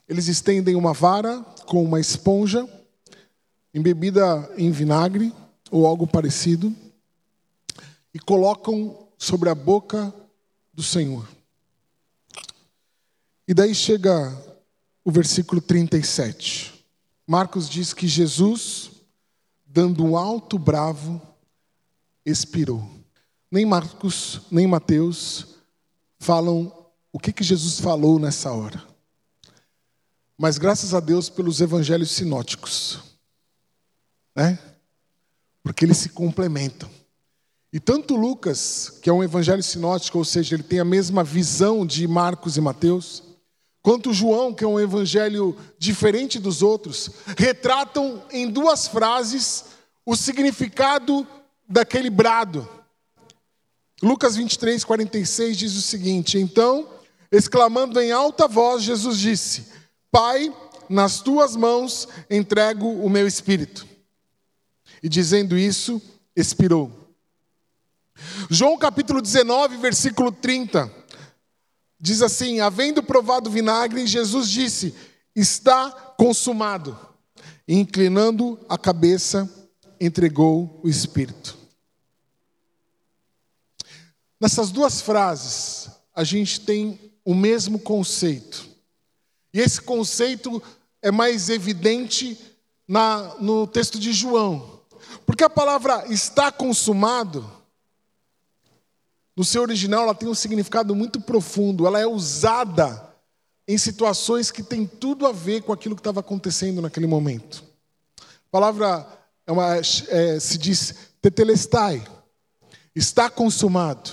Eles 0.07 0.27
estendem 0.27 0.75
uma 0.75 0.93
vara 0.93 1.43
com 1.65 1.83
uma 1.83 1.99
esponja, 1.99 2.67
embebida 3.73 4.49
em 4.57 4.71
vinagre 4.71 5.33
ou 5.69 5.85
algo 5.85 6.07
parecido, 6.07 6.73
e 8.13 8.19
colocam 8.19 9.07
sobre 9.17 9.49
a 9.49 9.55
boca 9.55 10.13
do 10.73 10.81
Senhor. 10.81 11.27
E 13.47 13.53
daí 13.53 13.75
chega 13.75 14.35
o 15.03 15.11
versículo 15.11 15.61
37. 15.61 16.85
Marcos 17.25 17.69
diz 17.69 17.93
que 17.93 18.07
Jesus, 18.07 18.91
dando 19.65 20.03
um 20.03 20.17
alto 20.17 20.57
bravo, 20.57 21.21
expirou. 22.25 22.89
Nem 23.51 23.65
Marcos, 23.65 24.41
nem 24.51 24.67
Mateus 24.67 25.55
falam 26.19 26.73
o 27.11 27.19
que, 27.19 27.31
que 27.31 27.43
Jesus 27.43 27.79
falou 27.79 28.19
nessa 28.19 28.51
hora. 28.51 28.83
Mas 30.37 30.59
graças 30.59 30.93
a 30.93 30.99
Deus 30.99 31.29
pelos 31.29 31.61
evangelhos 31.61 32.11
sinóticos, 32.11 32.99
né? 34.35 34.59
Porque 35.63 35.83
eles 35.83 35.97
se 35.97 36.09
complementam. 36.09 36.89
E 37.73 37.79
tanto 37.79 38.15
Lucas, 38.15 38.99
que 39.01 39.09
é 39.09 39.13
um 39.13 39.23
evangelho 39.23 39.63
sinótico, 39.63 40.19
ou 40.19 40.25
seja, 40.25 40.55
ele 40.55 40.63
tem 40.63 40.79
a 40.79 40.85
mesma 40.85 41.23
visão 41.23 41.85
de 41.85 42.07
Marcos 42.07 42.55
e 42.55 42.61
Mateus, 42.61 43.23
quanto 43.81 44.13
João, 44.13 44.53
que 44.53 44.63
é 44.63 44.67
um 44.67 44.79
evangelho 44.79 45.57
diferente 45.79 46.39
dos 46.39 46.61
outros, 46.61 47.09
retratam 47.35 48.23
em 48.31 48.47
duas 48.47 48.87
frases 48.87 49.65
o 50.05 50.15
significado 50.15 51.27
daquele 51.67 52.11
brado. 52.11 52.67
Lucas 54.01 54.35
23, 54.35 54.83
46 54.83 55.57
diz 55.57 55.75
o 55.75 55.81
seguinte: 55.81 56.37
Então, 56.37 56.87
exclamando 57.31 57.99
em 57.99 58.11
alta 58.11 58.47
voz, 58.47 58.83
Jesus 58.83 59.17
disse: 59.17 59.76
Pai, 60.11 60.53
nas 60.89 61.19
tuas 61.19 61.55
mãos 61.55 62.07
entrego 62.29 62.87
o 62.87 63.09
meu 63.09 63.27
espírito. 63.27 63.87
E 65.01 65.09
dizendo 65.09 65.57
isso, 65.57 66.01
expirou. 66.35 66.91
João 68.49 68.77
capítulo 68.77 69.21
19, 69.21 69.77
versículo 69.77 70.31
30, 70.31 70.91
diz 71.99 72.21
assim: 72.21 72.59
Havendo 72.59 73.03
provado 73.03 73.49
vinagre, 73.49 74.07
Jesus 74.07 74.49
disse: 74.49 74.95
Está 75.35 75.91
consumado. 76.17 76.97
E 77.67 77.75
inclinando 77.75 78.57
a 78.69 78.77
cabeça, 78.77 79.49
entregou 79.99 80.79
o 80.83 80.87
espírito. 80.87 81.57
Nessas 84.39 84.71
duas 84.71 85.01
frases, 85.01 85.89
a 86.15 86.23
gente 86.23 86.61
tem 86.61 87.11
o 87.25 87.35
mesmo 87.35 87.79
conceito. 87.79 88.66
E 89.53 89.59
esse 89.59 89.81
conceito 89.81 90.61
é 91.01 91.11
mais 91.11 91.49
evidente 91.49 92.37
na, 92.87 93.35
no 93.39 93.67
texto 93.67 93.99
de 93.99 94.13
João. 94.13 94.81
Porque 95.25 95.43
a 95.43 95.49
palavra 95.49 96.05
está 96.11 96.51
consumado, 96.51 97.49
no 99.37 99.45
seu 99.45 99.61
original, 99.61 100.01
ela 100.01 100.15
tem 100.15 100.27
um 100.27 100.33
significado 100.33 100.95
muito 100.95 101.21
profundo. 101.21 101.85
Ela 101.85 101.99
é 101.99 102.07
usada 102.07 103.07
em 103.67 103.77
situações 103.77 104.49
que 104.49 104.63
têm 104.63 104.87
tudo 104.87 105.27
a 105.27 105.31
ver 105.31 105.61
com 105.61 105.71
aquilo 105.71 105.95
que 105.95 105.99
estava 105.99 106.21
acontecendo 106.21 106.81
naquele 106.81 107.05
momento. 107.05 107.63
A 108.19 108.49
palavra 108.49 109.07
é 109.45 109.51
uma, 109.51 109.75
é, 109.75 110.39
se 110.39 110.57
diz 110.57 110.95
tetelestai, 111.21 112.03
está 112.95 113.29
consumado. 113.29 114.09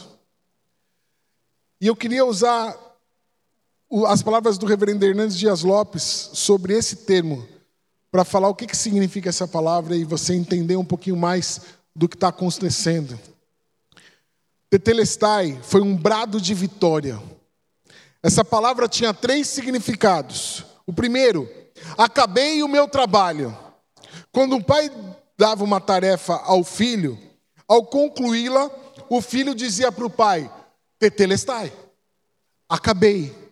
E 1.80 1.86
eu 1.86 1.96
queria 1.96 2.26
usar 2.26 2.76
as 4.06 4.22
palavras 4.22 4.58
do 4.58 4.66
reverendo 4.66 5.04
Hernandes 5.04 5.38
Dias 5.38 5.62
Lopes 5.62 6.30
sobre 6.32 6.74
esse 6.74 6.96
termo, 6.96 7.46
para 8.10 8.24
falar 8.24 8.48
o 8.48 8.54
que, 8.54 8.66
que 8.66 8.76
significa 8.76 9.28
essa 9.28 9.46
palavra 9.46 9.94
e 9.94 10.04
você 10.04 10.34
entender 10.34 10.76
um 10.76 10.84
pouquinho 10.84 11.16
mais 11.16 11.60
do 11.94 12.08
que 12.08 12.16
está 12.16 12.28
acontecendo. 12.28 13.18
Tetelestai 14.68 15.60
foi 15.62 15.80
um 15.80 15.96
brado 15.96 16.40
de 16.40 16.54
vitória. 16.54 17.22
Essa 18.22 18.44
palavra 18.44 18.88
tinha 18.88 19.14
três 19.14 19.48
significados. 19.48 20.64
O 20.86 20.92
primeiro, 20.92 21.48
acabei 21.96 22.62
o 22.62 22.68
meu 22.68 22.88
trabalho. 22.88 23.56
Quando 24.32 24.56
um 24.56 24.62
pai 24.62 24.90
dava 25.38 25.62
uma 25.62 25.80
tarefa 25.80 26.34
ao 26.44 26.64
filho, 26.64 27.18
ao 27.68 27.84
concluí-la, 27.84 28.70
o 29.08 29.20
filho 29.20 29.54
dizia 29.54 29.92
para 29.92 30.06
o 30.06 30.10
pai: 30.10 30.50
Tetelestai, 30.98 31.72
acabei, 32.68 33.43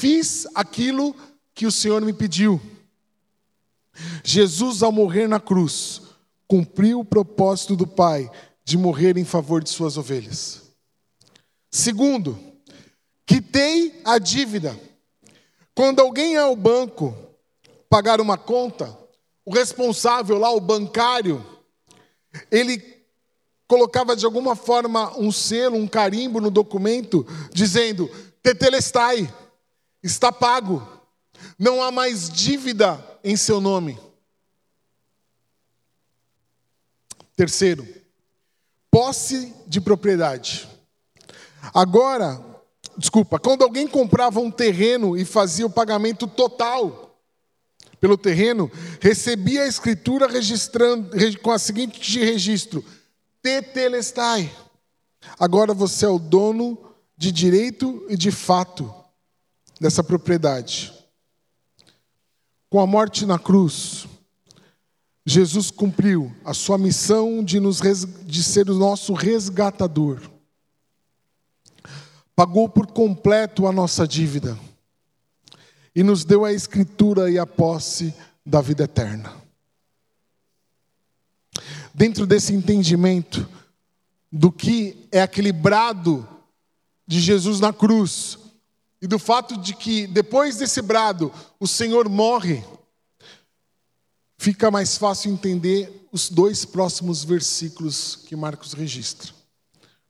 fiz 0.00 0.46
aquilo 0.54 1.14
que 1.54 1.66
o 1.66 1.70
Senhor 1.70 2.00
me 2.00 2.14
pediu. 2.14 2.58
Jesus, 4.24 4.82
ao 4.82 4.90
morrer 4.90 5.28
na 5.28 5.38
cruz, 5.38 6.00
cumpriu 6.48 7.00
o 7.00 7.04
propósito 7.04 7.76
do 7.76 7.86
Pai 7.86 8.30
de 8.64 8.78
morrer 8.78 9.18
em 9.18 9.26
favor 9.26 9.62
de 9.62 9.68
suas 9.68 9.98
ovelhas. 9.98 10.62
Segundo, 11.70 12.38
quitei 13.26 14.00
a 14.02 14.18
dívida. 14.18 14.74
Quando 15.74 16.00
alguém 16.00 16.32
ia 16.32 16.42
ao 16.42 16.56
banco 16.56 17.14
pagar 17.90 18.22
uma 18.22 18.38
conta, 18.38 18.96
o 19.44 19.52
responsável 19.52 20.38
lá, 20.38 20.50
o 20.50 20.60
bancário, 20.60 21.44
ele 22.50 22.82
colocava 23.68 24.16
de 24.16 24.24
alguma 24.24 24.56
forma 24.56 25.14
um 25.18 25.30
selo, 25.30 25.76
um 25.76 25.86
carimbo 25.86 26.40
no 26.40 26.50
documento, 26.50 27.26
dizendo: 27.52 28.10
Tetelestai, 28.42 29.30
está 30.02 30.32
pago, 30.32 30.86
não 31.58 31.82
há 31.82 31.90
mais 31.90 32.28
dívida 32.28 33.04
em 33.22 33.36
seu 33.36 33.60
nome. 33.60 33.98
Terceiro, 37.36 37.86
posse 38.90 39.54
de 39.66 39.80
propriedade. 39.80 40.68
Agora, 41.72 42.42
desculpa, 42.96 43.38
quando 43.38 43.62
alguém 43.62 43.86
comprava 43.86 44.40
um 44.40 44.50
terreno 44.50 45.16
e 45.16 45.24
fazia 45.24 45.66
o 45.66 45.70
pagamento 45.70 46.26
total 46.26 47.18
pelo 47.98 48.16
terreno, 48.16 48.70
recebia 49.00 49.62
a 49.62 49.66
escritura 49.66 50.26
registrando 50.26 51.10
com 51.42 51.50
a 51.50 51.58
seguinte 51.58 52.18
registro: 52.18 52.84
Tetelestai. 53.42 54.50
Agora 55.38 55.74
você 55.74 56.06
é 56.06 56.08
o 56.08 56.18
dono 56.18 56.78
de 57.16 57.30
direito 57.30 58.04
e 58.08 58.16
de 58.16 58.30
fato 58.30 58.99
dessa 59.80 60.04
propriedade. 60.04 60.92
Com 62.68 62.78
a 62.78 62.86
morte 62.86 63.24
na 63.24 63.38
cruz, 63.38 64.06
Jesus 65.24 65.70
cumpriu 65.70 66.34
a 66.44 66.52
sua 66.52 66.76
missão 66.76 67.42
de, 67.42 67.58
nos, 67.58 67.80
de 68.26 68.42
ser 68.44 68.68
o 68.68 68.74
nosso 68.74 69.14
resgatador. 69.14 70.20
Pagou 72.36 72.68
por 72.68 72.86
completo 72.86 73.66
a 73.66 73.72
nossa 73.72 74.06
dívida 74.06 74.58
e 75.94 76.02
nos 76.02 76.24
deu 76.24 76.44
a 76.44 76.52
escritura 76.52 77.30
e 77.30 77.38
a 77.38 77.46
posse 77.46 78.14
da 78.44 78.60
vida 78.60 78.84
eterna. 78.84 79.34
Dentro 81.92 82.26
desse 82.26 82.54
entendimento 82.54 83.48
do 84.30 84.52
que 84.52 85.08
é 85.10 85.20
aquele 85.20 85.52
brado 85.52 86.26
de 87.06 87.20
Jesus 87.20 87.58
na 87.60 87.72
cruz 87.72 88.39
e 89.00 89.06
do 89.06 89.18
fato 89.18 89.56
de 89.56 89.74
que 89.74 90.06
depois 90.06 90.56
desse 90.56 90.82
brado 90.82 91.32
o 91.58 91.66
Senhor 91.66 92.08
morre, 92.08 92.62
fica 94.38 94.70
mais 94.70 94.96
fácil 94.96 95.32
entender 95.32 96.08
os 96.12 96.28
dois 96.28 96.64
próximos 96.64 97.24
versículos 97.24 98.16
que 98.16 98.36
Marcos 98.36 98.72
registra. 98.72 99.32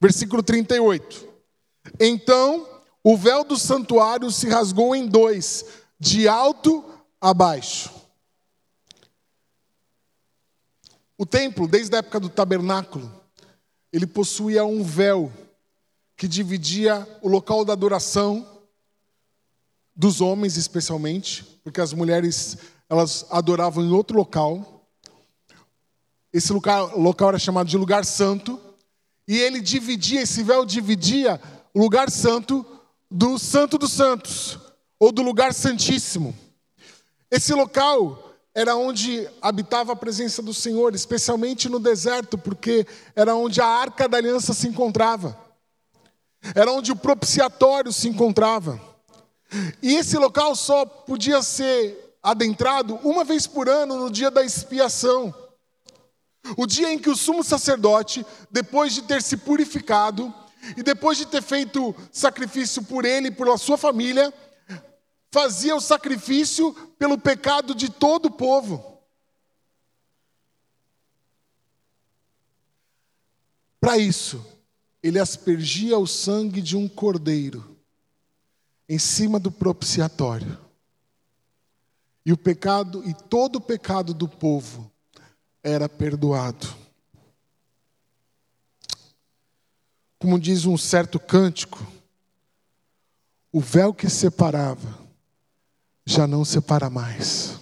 Versículo 0.01 0.43
38. 0.43 1.29
Então 1.99 2.67
o 3.03 3.17
véu 3.17 3.45
do 3.45 3.57
santuário 3.57 4.31
se 4.31 4.49
rasgou 4.49 4.95
em 4.95 5.07
dois, 5.07 5.65
de 5.99 6.29
alto 6.29 6.85
a 7.21 7.33
baixo. 7.33 7.91
O 11.17 11.27
templo, 11.27 11.69
desde 11.69 11.95
a 11.95 11.99
época 11.99 12.19
do 12.19 12.29
tabernáculo, 12.29 13.13
ele 13.93 14.07
possuía 14.07 14.65
um 14.65 14.83
véu 14.83 15.33
que 16.17 16.29
dividia 16.29 17.07
o 17.23 17.29
local 17.29 17.65
da 17.65 17.73
adoração 17.73 18.47
dos 20.01 20.23
homens 20.23 20.57
especialmente, 20.57 21.45
porque 21.63 21.79
as 21.79 21.93
mulheres 21.93 22.57
elas 22.89 23.27
adoravam 23.31 23.85
em 23.85 23.91
outro 23.91 24.17
local. 24.17 24.89
Esse 26.33 26.55
local, 26.55 26.99
local 26.99 27.29
era 27.29 27.39
chamado 27.39 27.69
de 27.69 27.77
lugar 27.77 28.07
santo, 28.07 28.59
e 29.29 29.37
ele 29.37 29.61
dividia, 29.61 30.23
esse 30.23 30.43
véu 30.43 30.65
dividia 30.65 31.39
o 31.75 31.79
lugar 31.79 32.11
santo 32.11 32.65
do 33.11 33.39
Santo 33.39 33.77
dos 33.77 33.93
Santos, 33.93 34.59
ou 34.99 35.13
do 35.13 35.21
lugar 35.21 35.53
santíssimo. 35.53 36.35
Esse 37.31 37.53
local 37.53 38.33
era 38.55 38.75
onde 38.77 39.29
habitava 39.43 39.93
a 39.93 39.97
presença 39.97 40.41
do 40.41 40.55
Senhor, 40.55 40.95
especialmente 40.95 41.69
no 41.69 41.79
deserto, 41.79 42.39
porque 42.39 42.87
era 43.15 43.35
onde 43.35 43.61
a 43.61 43.67
arca 43.67 44.09
da 44.09 44.17
aliança 44.17 44.55
se 44.55 44.67
encontrava, 44.67 45.39
era 46.55 46.73
onde 46.73 46.91
o 46.91 46.97
propiciatório 46.97 47.93
se 47.93 48.09
encontrava. 48.09 48.90
E 49.83 49.95
esse 49.97 50.17
local 50.17 50.55
só 50.55 50.85
podia 50.85 51.43
ser 51.43 52.17
adentrado 52.23 52.97
uma 53.03 53.25
vez 53.25 53.47
por 53.47 53.69
ano 53.69 53.97
no 53.97 54.11
dia 54.11 54.31
da 54.31 54.45
expiação. 54.45 55.35
O 56.57 56.67
dia 56.67 56.93
em 56.93 56.99
que 56.99 57.11
o 57.11 57.17
sumo 57.17 57.43
sacerdote, 57.43 58.25
depois 58.51 58.95
de 58.95 59.03
ter 59.03 59.23
se 59.23 59.37
purificado 59.37 60.33
e 60.77 60.83
depois 60.83 61.19
de 61.19 61.27
ter 61.27 61.43
feito 61.43 61.95
sacrifício 62.13 62.83
por 62.85 63.05
ele 63.05 63.29
e 63.29 63.33
pela 63.33 63.59
sua 63.59 63.77
família, 63.77 64.33
fazia 65.31 65.75
o 65.75 65.81
sacrifício 65.81 66.73
pelo 66.99 67.19
pecado 67.19 67.75
de 67.75 67.89
todo 67.89 68.27
o 68.27 68.31
povo. 68.31 68.99
Para 73.81 73.97
isso, 73.97 74.45
ele 75.03 75.19
aspergia 75.19 75.99
o 75.99 76.07
sangue 76.07 76.61
de 76.61 76.77
um 76.77 76.87
cordeiro 76.89 77.80
em 78.91 78.99
cima 78.99 79.39
do 79.39 79.53
propiciatório. 79.53 80.59
E 82.27 82.33
o 82.33 82.37
pecado, 82.37 83.09
e 83.09 83.15
todo 83.15 83.57
o 83.57 83.61
pecado 83.61 84.13
do 84.13 84.27
povo 84.27 84.91
era 85.63 85.89
perdoado. 85.89 86.67
Como 90.19 90.41
diz 90.41 90.67
um 90.67 90.77
certo 90.77 91.21
cântico, 91.21 91.87
o 93.53 93.61
véu 93.61 93.95
que 93.95 94.11
separava 94.11 94.99
já 96.05 96.27
não 96.27 96.45
separa 96.45 96.91
mais. 96.91 97.61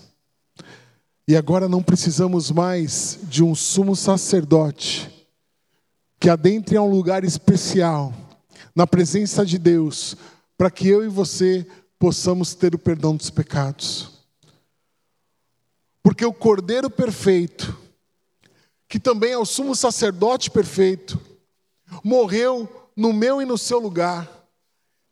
E 1.27 1.37
agora 1.37 1.69
não 1.69 1.83
precisamos 1.83 2.51
mais 2.51 3.19
de 3.25 3.45
um 3.45 3.55
sumo 3.55 3.95
sacerdote 3.95 5.29
que 6.19 6.31
adentre 6.31 6.75
a 6.79 6.83
um 6.83 6.91
lugar 6.91 7.23
especial, 7.23 8.15
na 8.75 8.87
presença 8.87 9.45
de 9.45 9.59
Deus, 9.59 10.17
para 10.59 10.73
que 10.73 10.89
eu 10.89 11.05
e 11.05 11.09
você 11.09 11.65
possamos 12.01 12.53
ter 12.53 12.75
o 12.75 12.79
perdão 12.79 13.17
dos 13.17 13.31
pecados. 13.31 14.19
Porque 16.03 16.27
o 16.27 16.33
Cordeiro 16.33 16.91
perfeito, 16.91 17.79
que 18.89 18.99
também 18.99 19.31
é 19.31 19.39
o 19.39 19.47
sumo 19.47 19.77
sacerdote 19.77 20.51
perfeito, 20.51 21.19
morreu 22.03 22.91
no 22.97 23.13
meu 23.13 23.41
e 23.41 23.45
no 23.45 23.57
seu 23.57 23.79
lugar 23.79 24.29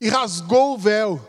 e 0.00 0.08
rasgou 0.08 0.74
o 0.74 0.78
véu 0.78 1.24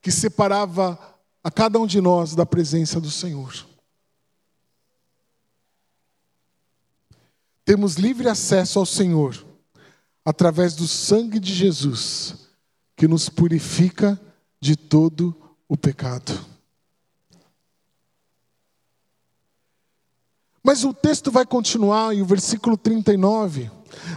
que 0.00 0.12
separava 0.12 0.98
a 1.42 1.50
cada 1.50 1.78
um 1.78 1.86
de 1.86 2.00
nós 2.00 2.36
da 2.36 2.46
presença 2.46 3.00
do 3.00 3.10
Senhor. 3.10 3.66
Temos 7.64 7.94
livre 7.94 8.28
acesso 8.28 8.78
ao 8.78 8.86
Senhor 8.86 9.44
através 10.24 10.74
do 10.74 10.86
sangue 10.86 11.40
de 11.40 11.52
Jesus, 11.52 12.49
que 13.00 13.08
nos 13.08 13.30
purifica 13.30 14.20
de 14.60 14.76
todo 14.76 15.34
o 15.66 15.74
pecado. 15.74 16.38
Mas 20.62 20.84
o 20.84 20.92
texto 20.92 21.30
vai 21.30 21.46
continuar 21.46 22.14
e 22.14 22.20
o 22.20 22.26
versículo 22.26 22.76
39 22.76 23.70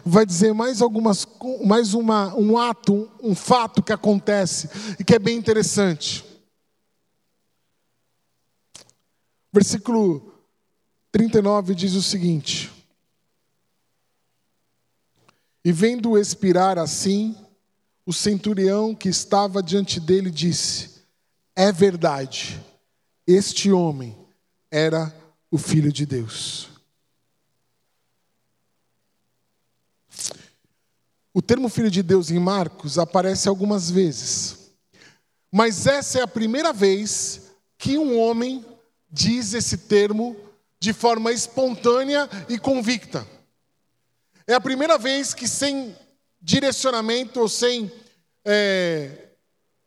vai 0.04 0.26
dizer 0.26 0.54
mais 0.54 0.82
algumas 0.82 1.26
mais 1.65 1.93
uma, 1.93 2.36
um 2.36 2.58
ato, 2.58 3.10
um 3.22 3.34
fato 3.34 3.82
que 3.82 3.93
acontece 3.93 4.69
e 5.00 5.04
que 5.06 5.15
é 5.15 5.19
bem 5.19 5.38
interessante. 5.38 6.26
Versículo 9.50 10.34
39 11.10 11.74
diz 11.74 11.93
o 11.93 12.02
seguinte: 12.02 12.69
E 15.63 15.72
vendo 15.72 16.17
expirar 16.17 16.78
assim, 16.78 17.34
o 18.06 18.12
centurião 18.12 18.94
que 18.94 19.10
estava 19.10 19.63
diante 19.63 20.00
dele 20.00 20.30
disse: 20.30 21.02
É 21.56 21.72
verdade, 21.72 22.60
este 23.26 23.72
homem 23.72 24.18
era 24.70 25.13
o 25.50 25.58
Filho 25.58 25.92
de 25.92 26.06
Deus. 26.06 26.70
O 31.34 31.42
termo 31.42 31.68
filho 31.68 31.89
de 31.89 32.04
Deus 32.04 32.30
em 32.30 32.38
Marcos 32.38 33.00
aparece 33.00 33.50
algumas 33.50 33.89
vezes, 33.89 34.72
mas 35.52 35.88
essa 35.88 36.20
é 36.20 36.22
a 36.22 36.28
primeira 36.28 36.72
vez 36.72 37.52
que 37.76 37.98
um 37.98 38.20
homem 38.20 38.63
diz 39.10 39.54
esse 39.54 39.78
termo 39.78 40.36
de 40.80 40.94
forma 40.94 41.32
espontânea 41.32 42.30
e 42.48 42.60
convicta. 42.60 43.28
É 44.46 44.54
a 44.54 44.62
primeira 44.62 44.98
vez 44.98 45.34
que, 45.34 45.48
sem 45.48 45.96
direcionamento 46.43 47.39
ou 47.39 47.47
sem 47.47 47.89
é, 48.43 49.29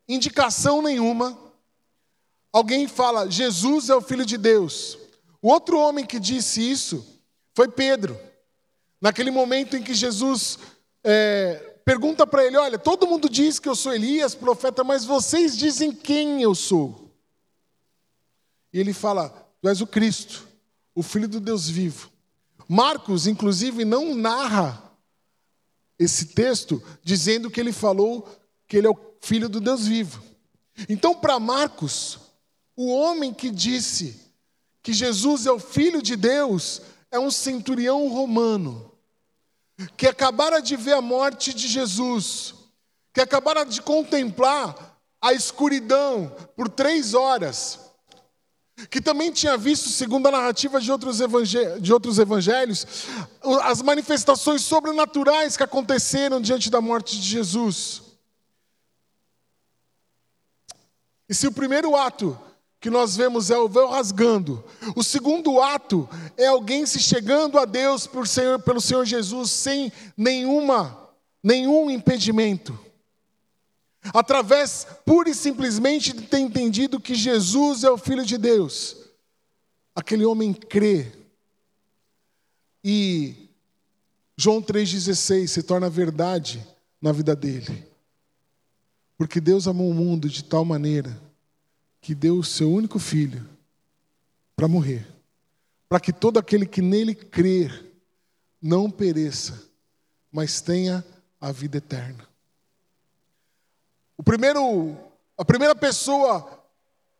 indicação 0.08 0.80
nenhuma, 0.80 1.38
alguém 2.50 2.88
fala: 2.88 3.30
Jesus 3.30 3.90
é 3.90 3.94
o 3.94 4.00
Filho 4.00 4.24
de 4.24 4.38
Deus. 4.38 4.98
O 5.42 5.48
outro 5.48 5.78
homem 5.78 6.06
que 6.06 6.18
disse 6.18 6.68
isso 6.68 7.06
foi 7.54 7.68
Pedro. 7.68 8.18
Naquele 9.00 9.30
momento 9.30 9.76
em 9.76 9.82
que 9.82 9.92
Jesus 9.92 10.58
é, 11.04 11.78
pergunta 11.84 12.26
para 12.26 12.44
ele: 12.44 12.56
Olha, 12.56 12.78
todo 12.78 13.06
mundo 13.06 13.28
diz 13.28 13.58
que 13.58 13.68
eu 13.68 13.76
sou 13.76 13.92
Elias, 13.92 14.34
profeta, 14.34 14.82
mas 14.82 15.04
vocês 15.04 15.56
dizem 15.56 15.92
quem 15.92 16.42
eu 16.42 16.54
sou? 16.54 17.10
E 18.72 18.80
ele 18.80 18.94
fala: 18.94 19.28
Tu 19.60 19.68
és 19.68 19.82
o 19.82 19.86
Cristo, 19.86 20.48
o 20.94 21.02
Filho 21.02 21.28
do 21.28 21.38
Deus 21.38 21.68
vivo. 21.68 22.10
Marcos, 22.66 23.26
inclusive, 23.26 23.84
não 23.84 24.14
narra 24.14 24.86
esse 25.98 26.26
texto 26.26 26.82
dizendo 27.02 27.50
que 27.50 27.61
ele 27.61 27.72
falou 27.72 28.28
que 28.68 28.76
ele 28.76 28.87
é 28.87 28.90
o 28.90 28.98
Filho 29.20 29.48
do 29.48 29.61
Deus 29.61 29.87
vivo. 29.87 30.22
Então, 30.88 31.14
para 31.14 31.40
Marcos, 31.40 32.18
o 32.76 32.92
homem 32.92 33.32
que 33.32 33.50
disse 33.50 34.20
que 34.82 34.92
Jesus 34.92 35.46
é 35.46 35.50
o 35.50 35.59
Filho 35.59 36.02
de 36.02 36.16
Deus 36.16 36.82
é 37.11 37.18
um 37.18 37.30
centurião 37.30 38.09
romano 38.09 38.92
que 39.96 40.06
acabara 40.06 40.61
de 40.61 40.76
ver 40.76 40.94
a 40.94 41.02
morte 41.02 41.52
de 41.52 41.68
Jesus, 41.68 42.54
que 43.12 43.20
acabara 43.20 43.64
de 43.64 43.80
contemplar 43.82 44.96
a 45.20 45.32
escuridão 45.32 46.35
por 46.54 46.68
três 46.68 47.14
horas, 47.14 47.86
que 48.90 49.00
também 49.00 49.32
tinha 49.32 49.56
visto, 49.56 49.88
segundo 49.88 50.26
a 50.28 50.30
narrativa 50.30 50.80
de 50.80 50.92
outros, 50.92 51.18
de 51.80 51.92
outros 51.92 52.18
evangelhos, 52.18 52.86
as 53.62 53.80
manifestações 53.80 54.62
sobrenaturais 54.62 55.56
que 55.56 55.62
aconteceram 55.62 56.40
diante 56.40 56.70
da 56.70 56.80
morte 56.80 57.18
de 57.18 57.26
Jesus. 57.26 58.02
E 61.28 61.34
se 61.34 61.46
o 61.46 61.52
primeiro 61.52 61.96
ato 61.96 62.38
que 62.80 62.90
nós 62.90 63.16
vemos 63.16 63.50
é 63.50 63.58
o 63.58 63.68
véu 63.68 63.88
rasgando. 63.88 64.62
O 64.94 65.02
segundo 65.02 65.60
ato 65.60 66.08
é 66.36 66.46
alguém 66.46 66.86
se 66.86 67.00
chegando 67.00 67.58
a 67.58 67.64
Deus 67.64 68.06
por 68.06 68.28
Senhor, 68.28 68.60
pelo 68.60 68.80
Senhor 68.80 69.04
Jesus 69.04 69.50
sem 69.50 69.92
nenhuma, 70.16 70.96
nenhum 71.42 71.90
impedimento. 71.90 72.78
Através 74.12 74.86
pura 75.04 75.30
e 75.30 75.34
simplesmente 75.34 76.12
de 76.12 76.22
ter 76.22 76.38
entendido 76.38 77.00
que 77.00 77.14
Jesus 77.14 77.84
é 77.84 77.90
o 77.90 77.98
Filho 77.98 78.24
de 78.24 78.38
Deus. 78.38 78.96
Aquele 79.94 80.24
homem 80.24 80.52
crê. 80.52 81.12
E 82.84 83.48
João 84.36 84.62
3,16 84.62 85.46
se 85.48 85.62
torna 85.62 85.88
verdade 85.88 86.64
na 87.00 87.12
vida 87.12 87.34
dele. 87.34 87.86
Porque 89.16 89.40
Deus 89.40 89.66
amou 89.66 89.90
o 89.90 89.94
mundo 89.94 90.28
de 90.28 90.44
tal 90.44 90.64
maneira 90.64 91.18
que 92.00 92.14
deu 92.14 92.38
o 92.38 92.44
seu 92.44 92.70
único 92.70 92.98
filho 92.98 93.48
para 94.54 94.68
morrer, 94.68 95.06
para 95.88 95.98
que 95.98 96.12
todo 96.12 96.38
aquele 96.38 96.66
que 96.66 96.80
nele 96.80 97.14
crer 97.14 97.84
não 98.60 98.90
pereça, 98.90 99.62
mas 100.30 100.60
tenha 100.60 101.04
a 101.40 101.50
vida 101.50 101.78
eterna. 101.78 102.26
O 104.16 104.22
primeiro, 104.22 104.96
a 105.37 105.44
primeira 105.44 105.74
pessoa 105.74 106.48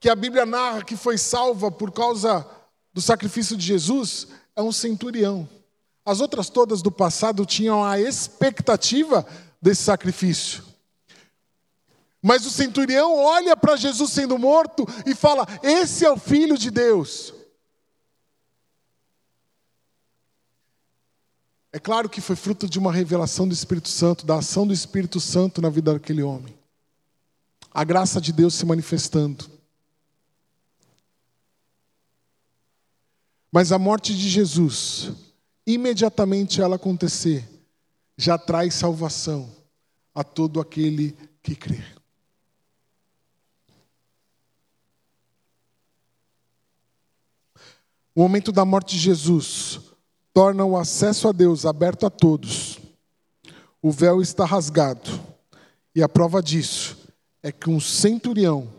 que 0.01 0.09
a 0.09 0.15
Bíblia 0.15 0.47
narra 0.47 0.85
que 0.85 0.97
foi 0.97 1.19
salva 1.19 1.71
por 1.71 1.93
causa 1.93 2.47
do 2.93 3.01
sacrifício 3.01 3.57
de 3.57 3.67
Jesus 3.67 4.29
é 4.55 4.63
um 4.63 4.73
centurião. 4.73 5.49
As 6.05 6.21
outras 6.21 6.49
todas 6.49 6.83
do 6.83 6.91
passado 6.91 7.45
tinham 7.45 7.85
a 7.85 8.01
expectativa 8.01 9.27
desse 9.61 9.83
sacrifício. 9.83 10.65
Mas 12.23 12.47
o 12.47 12.51
centurião 12.51 13.17
olha 13.17 13.57
para 13.57 13.77
Jesus 13.77 14.11
sendo 14.13 14.39
morto 14.39 14.87
e 15.05 15.15
fala: 15.15 15.47
Esse 15.63 16.05
é 16.05 16.11
o 16.11 16.17
filho 16.17 16.57
de 16.57 16.71
Deus. 16.71 17.35
É 21.73 21.79
claro 21.79 22.09
que 22.09 22.23
foi 22.23 22.35
fruto 22.35 22.69
de 22.69 22.79
uma 22.79 22.91
revelação 22.91 23.47
do 23.47 23.53
Espírito 23.53 23.91
Santo, 23.91 24.25
da 24.25 24.37
ação 24.39 24.67
do 24.67 24.73
Espírito 24.73 25.21
Santo 25.21 25.61
na 25.61 25.69
vida 25.69 25.93
daquele 25.93 26.23
homem. 26.23 26.56
A 27.77 27.85
graça 27.85 28.23
de 28.23 28.33
Deus 28.33 28.55
se 28.55 28.65
manifestando. 28.65 29.45
Mas 33.53 33.71
a 33.71 33.79
morte 33.79 34.17
de 34.17 34.31
Jesus, 34.31 35.13
imediatamente 35.67 36.63
ela 36.63 36.77
acontecer, 36.77 37.47
já 38.17 38.39
traz 38.39 38.73
salvação 38.73 39.55
a 40.15 40.25
todo 40.25 40.59
aquele 40.59 41.15
que 41.43 41.55
crê. 41.55 41.85
O 48.15 48.23
momento 48.23 48.53
da 48.53 48.65
morte 48.65 48.97
de 48.97 49.03
Jesus 49.03 49.81
torna 50.33 50.65
o 50.65 50.79
acesso 50.79 51.29
a 51.29 51.33
Deus 51.33 51.67
aberto 51.67 52.07
a 52.07 52.11
todos. 52.11 52.79
O 53.83 53.91
véu 53.91 54.23
está 54.23 54.47
rasgado. 54.47 55.11
E 55.95 56.03
a 56.03 56.09
prova 56.09 56.43
disso 56.43 57.05
é 57.43 57.53
que 57.53 57.71
um 57.71 57.81
centurião 57.81 58.73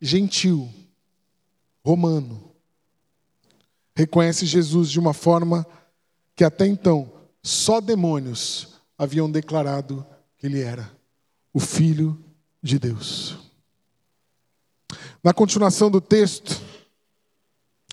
gentil, 0.00 0.68
romano, 1.84 2.52
reconhece 3.94 4.46
Jesus 4.46 4.90
de 4.90 4.98
uma 4.98 5.12
forma 5.12 5.66
que 6.36 6.44
até 6.44 6.66
então 6.66 7.12
só 7.42 7.80
demônios 7.80 8.80
haviam 8.96 9.30
declarado 9.30 10.06
que 10.36 10.46
ele 10.46 10.60
era 10.60 10.90
o 11.52 11.58
Filho 11.58 12.22
de 12.62 12.78
Deus. 12.78 13.38
Na 15.22 15.34
continuação 15.34 15.90
do 15.90 16.00
texto, 16.00 16.60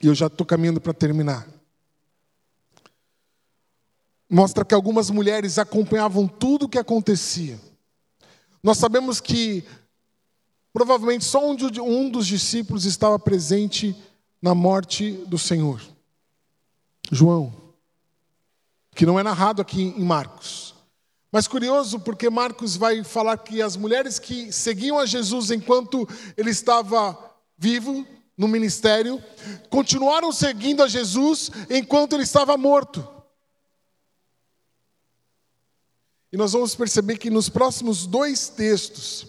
e 0.01 0.08
eu 0.08 0.13
já 0.13 0.28
estou 0.28 0.45
caminhando 0.45 0.80
para 0.80 0.93
terminar. 0.93 1.47
Mostra 4.30 4.65
que 4.65 4.75
algumas 4.75 5.10
mulheres 5.10 5.58
acompanhavam 5.58 6.28
tudo 6.28 6.65
o 6.65 6.69
que 6.69 6.78
acontecia. 6.78 7.60
Nós 8.65 8.80
sabemos 8.80 9.21
que 9.21 9.63
provavelmente 10.73 11.23
só 11.23 11.47
um 11.47 12.10
dos 12.10 12.25
discípulos 12.25 12.84
estava 12.86 13.19
presente 13.19 13.95
na 14.41 14.56
morte 14.56 15.12
do 15.28 15.38
Senhor. 15.38 15.80
João, 17.12 17.54
que 18.95 19.06
não 19.06 19.19
é 19.19 19.21
narrado 19.21 19.62
aqui 19.62 19.93
em 19.95 20.04
Marcos. 20.04 20.73
Mas 21.32 21.47
curioso 21.47 21.99
porque 21.99 22.28
Marcos 22.28 22.75
vai 22.75 23.04
falar 23.04 23.38
que 23.38 23.62
as 23.62 23.78
mulheres 23.78 24.17
que 24.17 24.51
seguiam 24.51 24.97
a 24.97 25.06
Jesus 25.06 25.51
enquanto 25.51 26.10
ele 26.36 26.49
estava 26.49 27.15
vivo, 27.56 28.04
no 28.36 28.47
ministério, 28.47 29.23
continuaram 29.69 30.32
seguindo 30.32 30.82
a 30.82 30.88
Jesus 30.88 31.51
enquanto 31.69 32.13
ele 32.13 32.23
estava 32.23 32.58
morto. 32.58 33.08
E 36.36 36.38
nós 36.38 36.52
vamos 36.52 36.76
perceber 36.76 37.17
que 37.17 37.30
nos 37.30 37.48
próximos 37.48 38.06
dois 38.06 38.50
textos, 38.50 39.26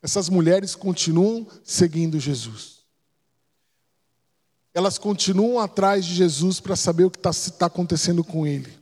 essas 0.00 0.30
mulheres 0.30 0.74
continuam 0.74 1.46
seguindo 1.62 2.18
Jesus. 2.18 2.86
Elas 4.72 4.96
continuam 4.96 5.60
atrás 5.60 6.06
de 6.06 6.14
Jesus 6.14 6.58
para 6.58 6.74
saber 6.74 7.04
o 7.04 7.10
que 7.10 7.18
está 7.18 7.32
tá 7.58 7.66
acontecendo 7.66 8.24
com 8.24 8.46
ele. 8.46 8.72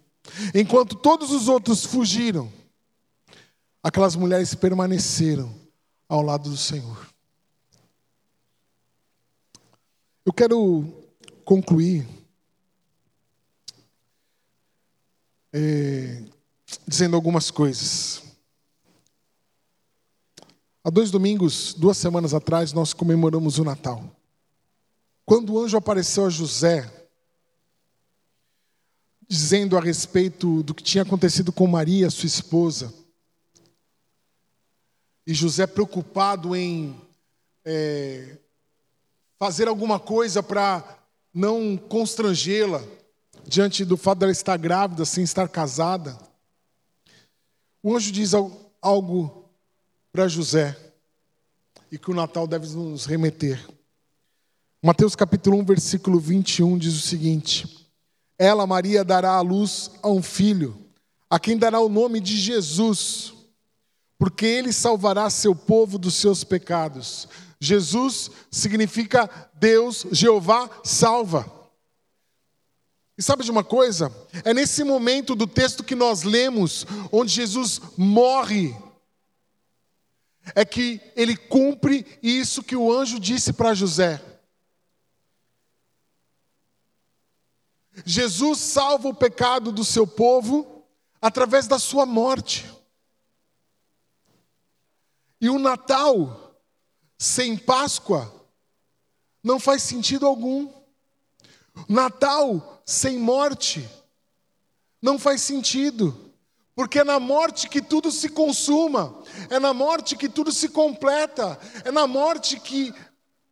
Enquanto 0.55 0.95
todos 0.95 1.33
os 1.33 1.49
outros 1.49 1.85
fugiram, 1.85 2.53
aquelas 3.83 4.15
mulheres 4.15 4.55
permaneceram 4.55 5.53
ao 6.09 6.23
lado 6.23 6.49
do 6.49 6.57
Senhor. 6.57 7.05
Eu 10.25 10.33
quero 10.33 10.85
concluir 11.45 12.07
é, 15.53 16.23
dizendo 16.87 17.17
algumas 17.17 17.51
coisas. 17.51 18.23
Há 20.83 20.91
dois 20.91 21.11
domingos, 21.11 21.75
duas 21.75 21.99
semanas 21.99 22.33
atrás, 22.33 22.73
nós 22.73 22.93
comemoramos 22.93 23.59
o 23.59 23.65
Natal. 23.65 24.05
Quando 25.27 25.53
o 25.53 25.61
anjo 25.61 25.77
apareceu 25.77 26.27
a 26.27 26.31
José, 26.31 26.91
dizendo 29.29 29.77
a 29.77 29.81
respeito 29.81 30.63
do 30.63 30.75
que 30.75 30.83
tinha 30.83 31.03
acontecido 31.03 31.53
com 31.53 31.67
Maria, 31.67 32.11
sua 32.11 32.27
esposa, 32.27 32.93
e 35.27 35.35
José 35.35 35.67
preocupado 35.67 36.57
em 36.57 37.01
é, 37.65 38.39
fazer 39.39 39.69
alguma 39.69 40.01
coisa 40.01 40.43
para 40.43 40.99
não 41.33 41.77
constrangê-la 41.77 42.83
diante 43.47 43.85
do 43.85 43.97
fato 43.97 44.19
dela 44.19 44.33
estar 44.33 44.57
grávida, 44.57 45.05
sem 45.05 45.23
estar 45.23 45.49
casada. 45.49 46.19
O 47.83 47.97
anjo 47.97 48.13
diz 48.13 48.33
algo 48.83 49.51
para 50.13 50.29
José 50.29 50.77
e 51.91 51.99
que 51.99 52.11
o 52.11 52.15
Natal 52.15 52.47
deve 52.47 52.67
nos 52.69 53.07
remeter. 53.07 53.65
Mateus 54.83 55.15
capítulo 55.15 55.59
1, 55.59 55.65
versículo 55.65 56.19
21 56.19 56.79
diz 56.79 56.97
o 56.97 57.07
seguinte: 57.07 57.89
Ela, 58.39 58.67
Maria, 58.67 59.05
dará 59.05 59.33
à 59.33 59.41
luz 59.41 59.91
a 60.03 60.09
um 60.09 60.23
filho, 60.23 60.77
a 61.29 61.39
quem 61.39 61.57
dará 61.57 61.81
o 61.81 61.89
nome 61.89 62.21
de 62.21 62.37
Jesus, 62.37 63.35
porque 64.19 64.47
ele 64.47 64.73
salvará 64.73 65.29
seu 65.29 65.55
povo 65.55 65.99
dos 65.99 66.15
seus 66.15 66.45
pecados. 66.45 67.29
Jesus 67.61 68.31
significa 68.51 69.29
Deus, 69.55 70.07
Jeová 70.13 70.71
salva. 70.83 71.60
E 73.21 73.23
sabe 73.23 73.45
de 73.45 73.51
uma 73.51 73.63
coisa? 73.63 74.11
É 74.47 74.55
nesse 74.55 74.83
momento 74.83 75.35
do 75.35 75.47
texto 75.47 75.85
que 75.85 75.95
nós 75.95 76.23
lemos, 76.23 76.87
onde 77.13 77.31
Jesus 77.31 77.79
morre, 77.95 78.75
é 80.55 80.65
que 80.65 80.99
ele 81.15 81.37
cumpre 81.37 82.19
isso 82.23 82.63
que 82.63 82.75
o 82.75 82.91
anjo 82.91 83.21
disse 83.21 83.53
para 83.53 83.75
José. 83.75 84.25
Jesus 88.07 88.59
salva 88.59 89.09
o 89.09 89.15
pecado 89.15 89.71
do 89.71 89.85
seu 89.85 90.07
povo 90.07 90.87
através 91.21 91.67
da 91.67 91.79
sua 91.79 92.07
morte. 92.07 92.65
E 95.39 95.51
o 95.51 95.59
Natal 95.59 96.59
sem 97.19 97.55
Páscoa 97.55 98.35
não 99.45 99.61
faz 99.61 99.83
sentido 99.83 100.27
algum. 100.27 100.80
Natal 101.89 102.83
sem 102.85 103.19
morte 103.19 103.89
não 105.01 105.19
faz 105.19 105.41
sentido, 105.41 106.33
porque 106.75 106.99
é 106.99 107.05
na 107.05 107.19
morte 107.19 107.69
que 107.69 107.81
tudo 107.81 108.11
se 108.11 108.29
consuma, 108.29 109.15
é 109.49 109.59
na 109.59 109.73
morte 109.73 110.17
que 110.17 110.29
tudo 110.29 110.53
se 110.53 110.69
completa, 110.69 111.59
é 111.85 111.91
na 111.91 112.07
morte 112.07 112.59
que 112.59 112.95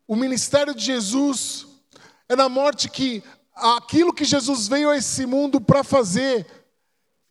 o 0.06 0.16
ministério 0.16 0.74
de 0.74 0.84
Jesus, 0.84 1.66
é 2.28 2.36
na 2.36 2.48
morte 2.48 2.88
que 2.88 3.22
aquilo 3.54 4.12
que 4.12 4.24
Jesus 4.24 4.68
veio 4.68 4.90
a 4.90 4.96
esse 4.96 5.26
mundo 5.26 5.60
para 5.60 5.82
fazer 5.82 6.46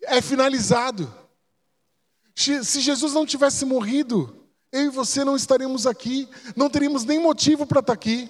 é 0.04 0.22
finalizado. 0.22 1.12
Se 2.36 2.80
Jesus 2.80 3.14
não 3.14 3.26
tivesse 3.26 3.66
morrido, 3.66 4.36
eu 4.72 4.86
e 4.86 4.90
você 4.90 5.24
não 5.24 5.36
estaríamos 5.36 5.88
aqui, 5.88 6.30
não 6.56 6.70
teríamos 6.70 7.04
nem 7.04 7.20
motivo 7.20 7.66
para 7.66 7.80
estar 7.80 7.94
aqui. 7.94 8.30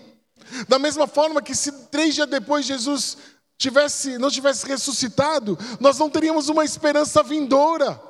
Da 0.67 0.80
mesma 0.80 1.08
forma 1.08 1.41
que 1.41 1.56
se 1.56 1.71
três 1.88 2.15
dias 2.15 2.30
depois 2.30 2.65
Jesus 2.65 3.17
tivesse, 3.58 4.17
não 4.17 4.30
tivesse 4.30 4.65
ressuscitado, 4.65 5.58
nós 5.80 5.97
não 5.97 6.10
teríamos 6.10 6.50
uma 6.50 6.63
esperança 6.63 7.23
vindoura. 7.23 8.02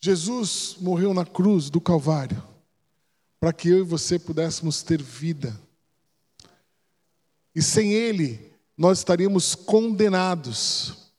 Jesus 0.00 0.76
morreu 0.80 1.14
na 1.14 1.24
cruz 1.24 1.70
do 1.70 1.80
Calvário 1.80 2.42
para 3.40 3.52
que 3.52 3.68
eu 3.68 3.78
e 3.78 3.82
você 3.82 4.18
pudéssemos 4.18 4.82
ter 4.82 5.00
vida. 5.00 5.58
E 7.54 7.62
sem 7.62 7.92
Ele, 7.92 8.52
nós 8.76 8.98
estaríamos 8.98 9.54
condenados 9.54 11.12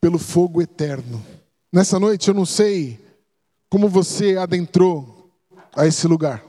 pelo 0.00 0.18
fogo 0.18 0.62
eterno. 0.62 1.24
Nessa 1.72 1.98
noite, 1.98 2.28
eu 2.28 2.34
não 2.34 2.46
sei 2.46 2.98
como 3.68 3.88
você 3.88 4.36
adentrou 4.36 5.30
a 5.74 5.86
esse 5.86 6.06
lugar. 6.06 6.44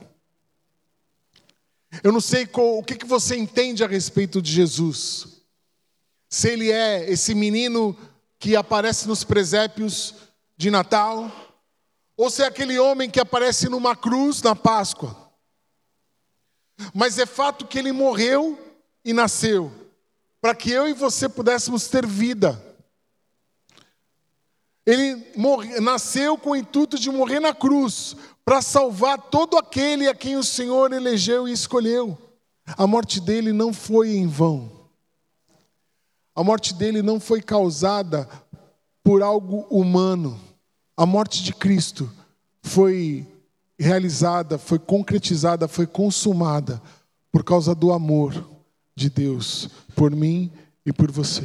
Eu 2.02 2.10
não 2.10 2.20
sei 2.20 2.46
qual, 2.46 2.78
o 2.78 2.82
que, 2.82 2.96
que 2.96 3.06
você 3.06 3.36
entende 3.36 3.84
a 3.84 3.88
respeito 3.88 4.42
de 4.42 4.50
Jesus. 4.50 5.42
Se 6.28 6.48
ele 6.48 6.70
é 6.70 7.08
esse 7.10 7.34
menino 7.34 7.96
que 8.38 8.56
aparece 8.56 9.06
nos 9.06 9.22
presépios 9.22 10.14
de 10.56 10.70
Natal, 10.70 11.30
ou 12.16 12.30
se 12.30 12.42
é 12.42 12.46
aquele 12.46 12.78
homem 12.78 13.08
que 13.08 13.20
aparece 13.20 13.68
numa 13.68 13.94
cruz 13.94 14.42
na 14.42 14.56
Páscoa. 14.56 15.16
Mas 16.92 17.18
é 17.18 17.26
fato 17.26 17.66
que 17.66 17.78
ele 17.78 17.92
morreu 17.92 18.58
e 19.04 19.12
nasceu 19.12 19.72
para 20.40 20.56
que 20.56 20.72
eu 20.72 20.88
e 20.88 20.92
você 20.92 21.28
pudéssemos 21.28 21.86
ter 21.86 22.04
vida. 22.04 22.60
Ele 24.84 25.24
morre, 25.36 25.80
nasceu 25.80 26.36
com 26.36 26.50
o 26.50 26.56
intuito 26.56 26.98
de 26.98 27.10
morrer 27.10 27.40
na 27.40 27.54
cruz, 27.54 28.16
para 28.44 28.60
salvar 28.60 29.18
todo 29.18 29.56
aquele 29.56 30.08
a 30.08 30.14
quem 30.14 30.36
o 30.36 30.42
Senhor 30.42 30.92
elegeu 30.92 31.46
e 31.46 31.52
escolheu. 31.52 32.18
A 32.66 32.86
morte 32.86 33.20
dele 33.20 33.52
não 33.52 33.72
foi 33.72 34.16
em 34.16 34.26
vão. 34.26 34.70
A 36.34 36.42
morte 36.42 36.74
dele 36.74 37.02
não 37.02 37.20
foi 37.20 37.40
causada 37.40 38.28
por 39.02 39.22
algo 39.22 39.66
humano. 39.70 40.40
A 40.96 41.04
morte 41.04 41.42
de 41.42 41.52
Cristo 41.52 42.10
foi 42.62 43.26
realizada, 43.78 44.58
foi 44.58 44.78
concretizada, 44.78 45.68
foi 45.68 45.86
consumada 45.86 46.80
por 47.30 47.44
causa 47.44 47.74
do 47.74 47.92
amor 47.92 48.48
de 48.94 49.08
Deus 49.10 49.68
por 49.94 50.10
mim 50.10 50.50
e 50.84 50.92
por 50.92 51.10
você. 51.10 51.44